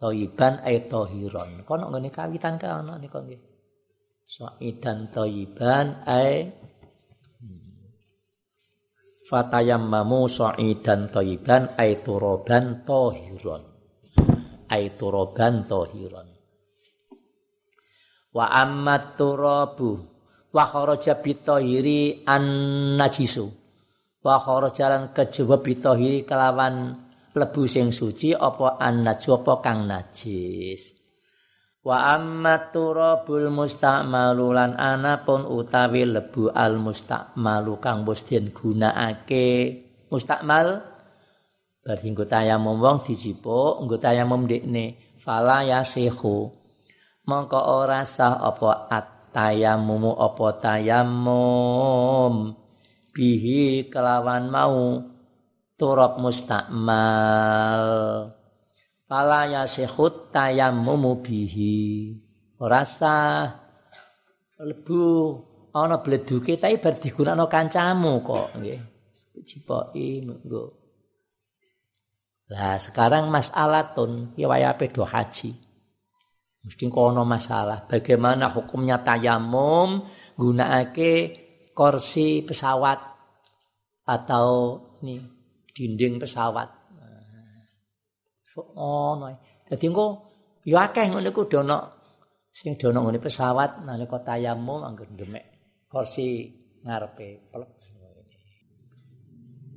Thayyiban 0.00 0.64
ay 0.64 0.88
tahiran. 0.88 1.60
Kono 1.68 1.92
ngene 1.92 2.08
kawitan 2.08 2.56
ka 2.56 2.80
ana 2.80 2.96
nika 2.96 3.20
nggih. 3.20 3.36
Sa'idan 4.24 5.12
thayyiban 5.12 6.08
ay 6.08 6.56
Fatayammamu 9.30 10.26
sa'idan 10.26 11.06
thayyiban 11.12 11.76
ay 11.76 12.00
turaban 12.00 12.82
tahiran. 12.82 13.62
Ay 14.72 14.88
turaban 14.96 15.68
tahiran. 15.68 16.26
Wa 18.32 18.46
ammat 18.50 19.20
turabu 19.20 20.00
wa 20.50 20.64
kharaja 20.64 21.20
bitahiri 21.20 22.24
an 22.24 22.42
najisu. 22.96 23.52
Wa 24.24 24.40
kharaja 24.40 24.88
lan 24.88 25.02
kejaba 25.12 25.60
bitahiri 25.60 26.24
kelawan 26.24 27.09
lebu 27.34 27.62
sing 27.66 27.94
suci 27.94 28.34
apa 28.34 28.78
an 28.80 29.06
najwa 29.06 29.42
apa 29.42 29.54
kang 29.62 29.86
najis. 29.86 30.98
Wa 31.80 32.12
amma 32.12 32.68
turabul 32.68 33.48
musta'malu 33.48 34.46
lan 34.52 34.76
anapun 34.76 35.48
utawi 35.48 36.04
lebu 36.04 36.52
al 36.52 36.76
musta'malu 36.76 37.80
kang 37.80 38.04
wis 38.04 38.28
den 38.28 38.52
gunakake. 38.52 39.48
Musta'mal? 40.12 40.68
Bar 41.80 41.98
hinggo 42.04 42.28
tayamum 42.28 42.76
wong 42.76 43.00
sijipuk 43.00 43.80
nggo 43.80 43.96
tayamum 43.96 44.44
dekne 44.44 45.16
fala 45.16 45.64
yasihu 45.64 46.52
mongko 47.24 47.56
ora 47.56 48.04
sah 48.04 48.36
apa 48.36 48.90
at-tayammum 48.92 50.12
apa 50.20 50.46
tayamum. 50.60 52.34
Bihi 53.10 53.88
kelawan 53.88 54.52
mau 54.52 55.00
turab 55.80 56.20
musta'mal 56.20 57.80
Fala 59.10 59.66
sekhut 59.66 60.30
tayammumu 60.30 61.18
bihi. 61.18 62.14
Ora 62.62 62.86
sah 62.86 63.50
lebu 64.62 65.34
ana 65.74 65.98
bleduke 65.98 66.54
tapi 66.54 66.78
bar 66.78 66.94
digunakno 66.94 67.50
kancamu 67.50 68.22
kok 68.22 68.54
nggih. 68.54 68.78
Cipoki 69.42 70.22
monggo. 70.22 70.78
Lah 72.54 72.78
sekarang 72.78 73.26
masalah 73.34 73.90
tun 73.90 74.30
ya 74.38 74.46
wayape 74.46 74.94
do 74.94 75.02
haji. 75.02 75.58
Mesti 76.62 76.86
kono 76.86 77.26
masalah 77.26 77.90
bagaimana 77.90 78.46
hukumnya 78.54 79.02
tayamum 79.02 80.06
gunakake 80.38 81.34
kursi 81.74 82.46
pesawat 82.46 83.00
atau 84.06 84.46
ini 85.02 85.39
dinding 85.72 86.18
pesawat. 86.20 86.68
ono. 88.74 89.30
Dadi 89.70 89.86
engko 89.86 90.06
ya 90.66 90.90
akeh 90.90 91.06
ngene 91.08 91.30
ku 91.30 91.46
dono 91.46 91.78
sing 92.50 92.74
dono 92.74 93.06
ngene 93.06 93.22
pesawat 93.22 93.86
nalika 93.86 94.18
tayamum 94.20 94.82
anggo 94.82 95.06
ndemek 95.06 95.44
kursi 95.86 96.50
ngarepe 96.82 97.48
plek 97.48 97.70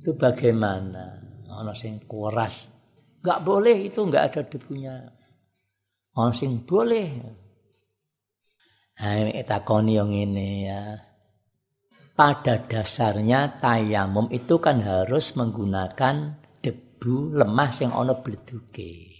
itu 0.04 0.10
bagaimana 0.20 1.04
ana 1.48 1.72
sing 1.72 2.02
kuras 2.04 2.68
enggak 3.22 3.40
boleh 3.40 3.88
itu 3.88 4.00
enggak 4.04 4.24
ada 4.28 4.40
debunya 4.44 4.94
ana 6.18 6.32
sing 6.34 6.66
boleh 6.66 7.40
Hai 8.94 9.26
nah, 9.26 9.42
takoni 9.42 9.98
yang 9.98 10.14
ini 10.14 10.70
ya. 10.70 10.94
Pada 12.14 12.62
dasarnya 12.62 13.58
tayamum 13.58 14.30
itu 14.30 14.62
kan 14.62 14.78
harus 14.78 15.34
menggunakan 15.34 16.38
debu 16.62 17.34
lemah 17.34 17.70
sing 17.74 17.90
ana 17.90 18.14
bleduke. 18.22 19.18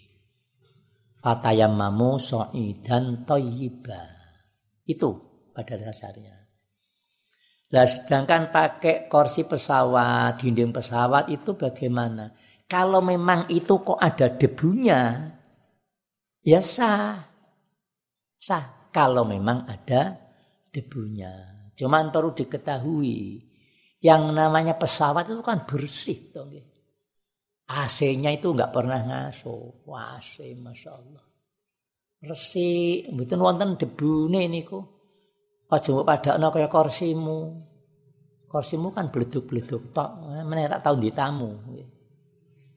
Fatayammamu 1.18 2.22
sa'idan 2.22 3.26
thayyiba. 3.26 3.98
Itu 4.86 5.10
pada 5.50 5.74
dasarnya. 5.74 6.38
Nah, 7.74 7.82
sedangkan 7.82 8.54
pakai 8.54 9.10
kursi 9.10 9.42
pesawat, 9.42 10.38
dinding 10.38 10.70
pesawat 10.70 11.26
itu 11.34 11.58
bagaimana? 11.58 12.30
Kalau 12.70 13.02
memang 13.02 13.50
itu 13.50 13.82
kok 13.82 13.98
ada 13.98 14.30
debunya, 14.30 15.34
ya 16.46 16.62
sah. 16.62 17.26
Sah 18.38 18.94
kalau 18.94 19.26
memang 19.26 19.66
ada 19.66 20.14
debunya. 20.70 21.53
Cuman 21.74 22.14
perlu 22.14 22.30
diketahui, 22.30 23.42
yang 24.04 24.30
namanya 24.30 24.78
pesawat 24.78 25.26
itu 25.26 25.42
kan 25.42 25.66
bersih. 25.66 26.30
Toh, 26.30 26.46
AC-nya 27.64 28.30
itu 28.36 28.52
enggak 28.52 28.70
pernah 28.70 29.00
ngaso. 29.00 29.82
Wah, 29.88 30.20
AC 30.20 30.44
Masya 30.54 30.90
Allah. 30.92 31.24
Resik, 32.24 33.12
mboten 33.12 33.40
wonten 33.40 33.70
debune 33.76 34.48
niku. 34.48 34.80
Aja 35.72 35.90
mbok 35.90 36.06
padakno 36.06 36.54
kaya 36.54 36.68
kursimu. 36.70 37.40
Kursimu 38.46 38.94
kan 38.94 39.10
bleduk-bleduk 39.10 39.90
tok. 39.90 40.10
Meneh 40.46 40.70
tak 40.70 40.86
tau 40.86 40.94
ditamu 40.94 41.50
nggih. 41.66 41.88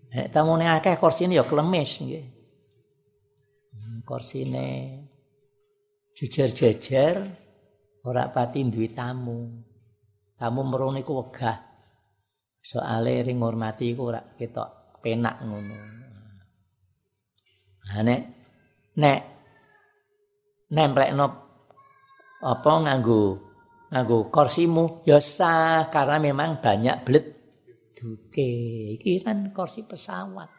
Nek 0.07 0.27
tamune 0.33 0.65
akeh 0.65 0.95
kursine 0.97 1.35
ya 1.37 1.43
nggih. 1.45 2.25
Hmm, 3.75 4.01
kursine 4.07 4.67
jejer-jejer 6.17 7.15
ora 8.07 8.31
pati 8.31 8.63
duwe 8.63 8.87
tamu. 8.87 9.39
Tamu 10.39 10.61
merone 10.63 11.03
ku 11.03 11.19
wegah. 11.19 11.57
Soale 12.63 13.19
ring 13.27 13.43
ngurmati 13.43 13.91
ku 13.91 14.07
ora 14.07 14.23
ketok 14.23 14.99
penak 15.03 15.43
ngono. 15.43 15.77
Nah 17.87 18.01
nek 18.03 18.21
nek 18.99 19.19
nemplekno 20.71 21.25
apa 22.43 22.71
nganggo 22.83 23.21
nganggo 23.87 24.17
kursimu 24.27 25.07
ya 25.07 25.17
sah 25.23 25.87
karena 25.87 26.19
memang 26.19 26.59
banyak 26.59 26.97
blet 27.07 27.25
duke. 27.95 28.51
Iki 28.99 29.23
kan 29.23 29.51
kursi 29.55 29.87
pesawat. 29.87 30.49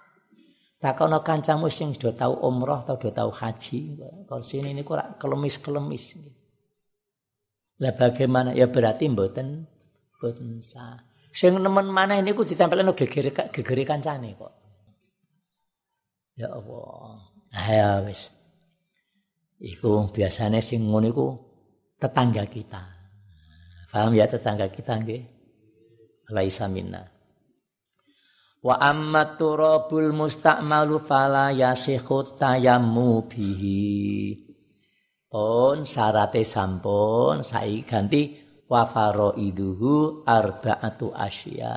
Takono 0.79 1.27
kancamu 1.27 1.67
sing 1.67 1.91
sudah 1.91 2.15
tahu 2.15 2.35
umroh 2.47 2.79
atau 2.87 2.95
sudah 2.95 3.11
tahu 3.11 3.31
haji, 3.35 3.99
kursi 4.31 4.63
ini 4.63 4.79
niku 4.79 4.95
kelemis-kelemis. 5.19 6.38
Lah 7.79 7.95
bagaimana? 7.95 8.55
Ya 8.55 8.67
berarti 8.67 9.07
mboten 9.07 9.67
mboten 10.19 10.59
sah. 10.59 10.99
Sing 11.31 11.55
nemen 11.55 11.87
maneh 11.87 12.19
niku 12.25 12.43
ditempelno 12.43 12.97
gegere 12.99 13.31
gegere 13.31 13.83
kancane 13.87 14.35
kok. 14.35 14.53
Ya 16.35 16.51
Allah. 16.51 17.23
Ayo 17.55 18.11
wis. 18.11 18.35
Iku 19.59 20.11
biasanya 20.11 20.63
sing 20.63 20.87
ngono 20.87 21.07
iku 21.11 21.27
tetangga 21.99 22.47
kita. 22.47 22.83
Paham 23.91 24.15
ya 24.15 24.27
tetangga 24.27 24.71
kita 24.71 24.99
nggih? 24.99 25.23
Laisa 26.35 26.71
minna. 26.71 27.03
Wa 28.59 28.75
amma 28.83 29.39
turabul 29.39 30.11
musta'malu 30.11 30.99
fala 30.99 31.55
yasikhu 31.55 32.35
tayammu 32.35 33.31
bihi. 33.31 34.48
Pun 35.29 35.85
syarate 35.85 36.41
sampun 36.41 37.45
saiki 37.45 37.85
ganti 37.85 38.23
wa 38.65 38.89
faraiduhu 38.89 40.25
arba'atu 40.25 41.13
asya. 41.13 41.77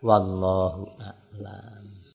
Wallahu 0.00 0.88
a'lam. 0.96 1.79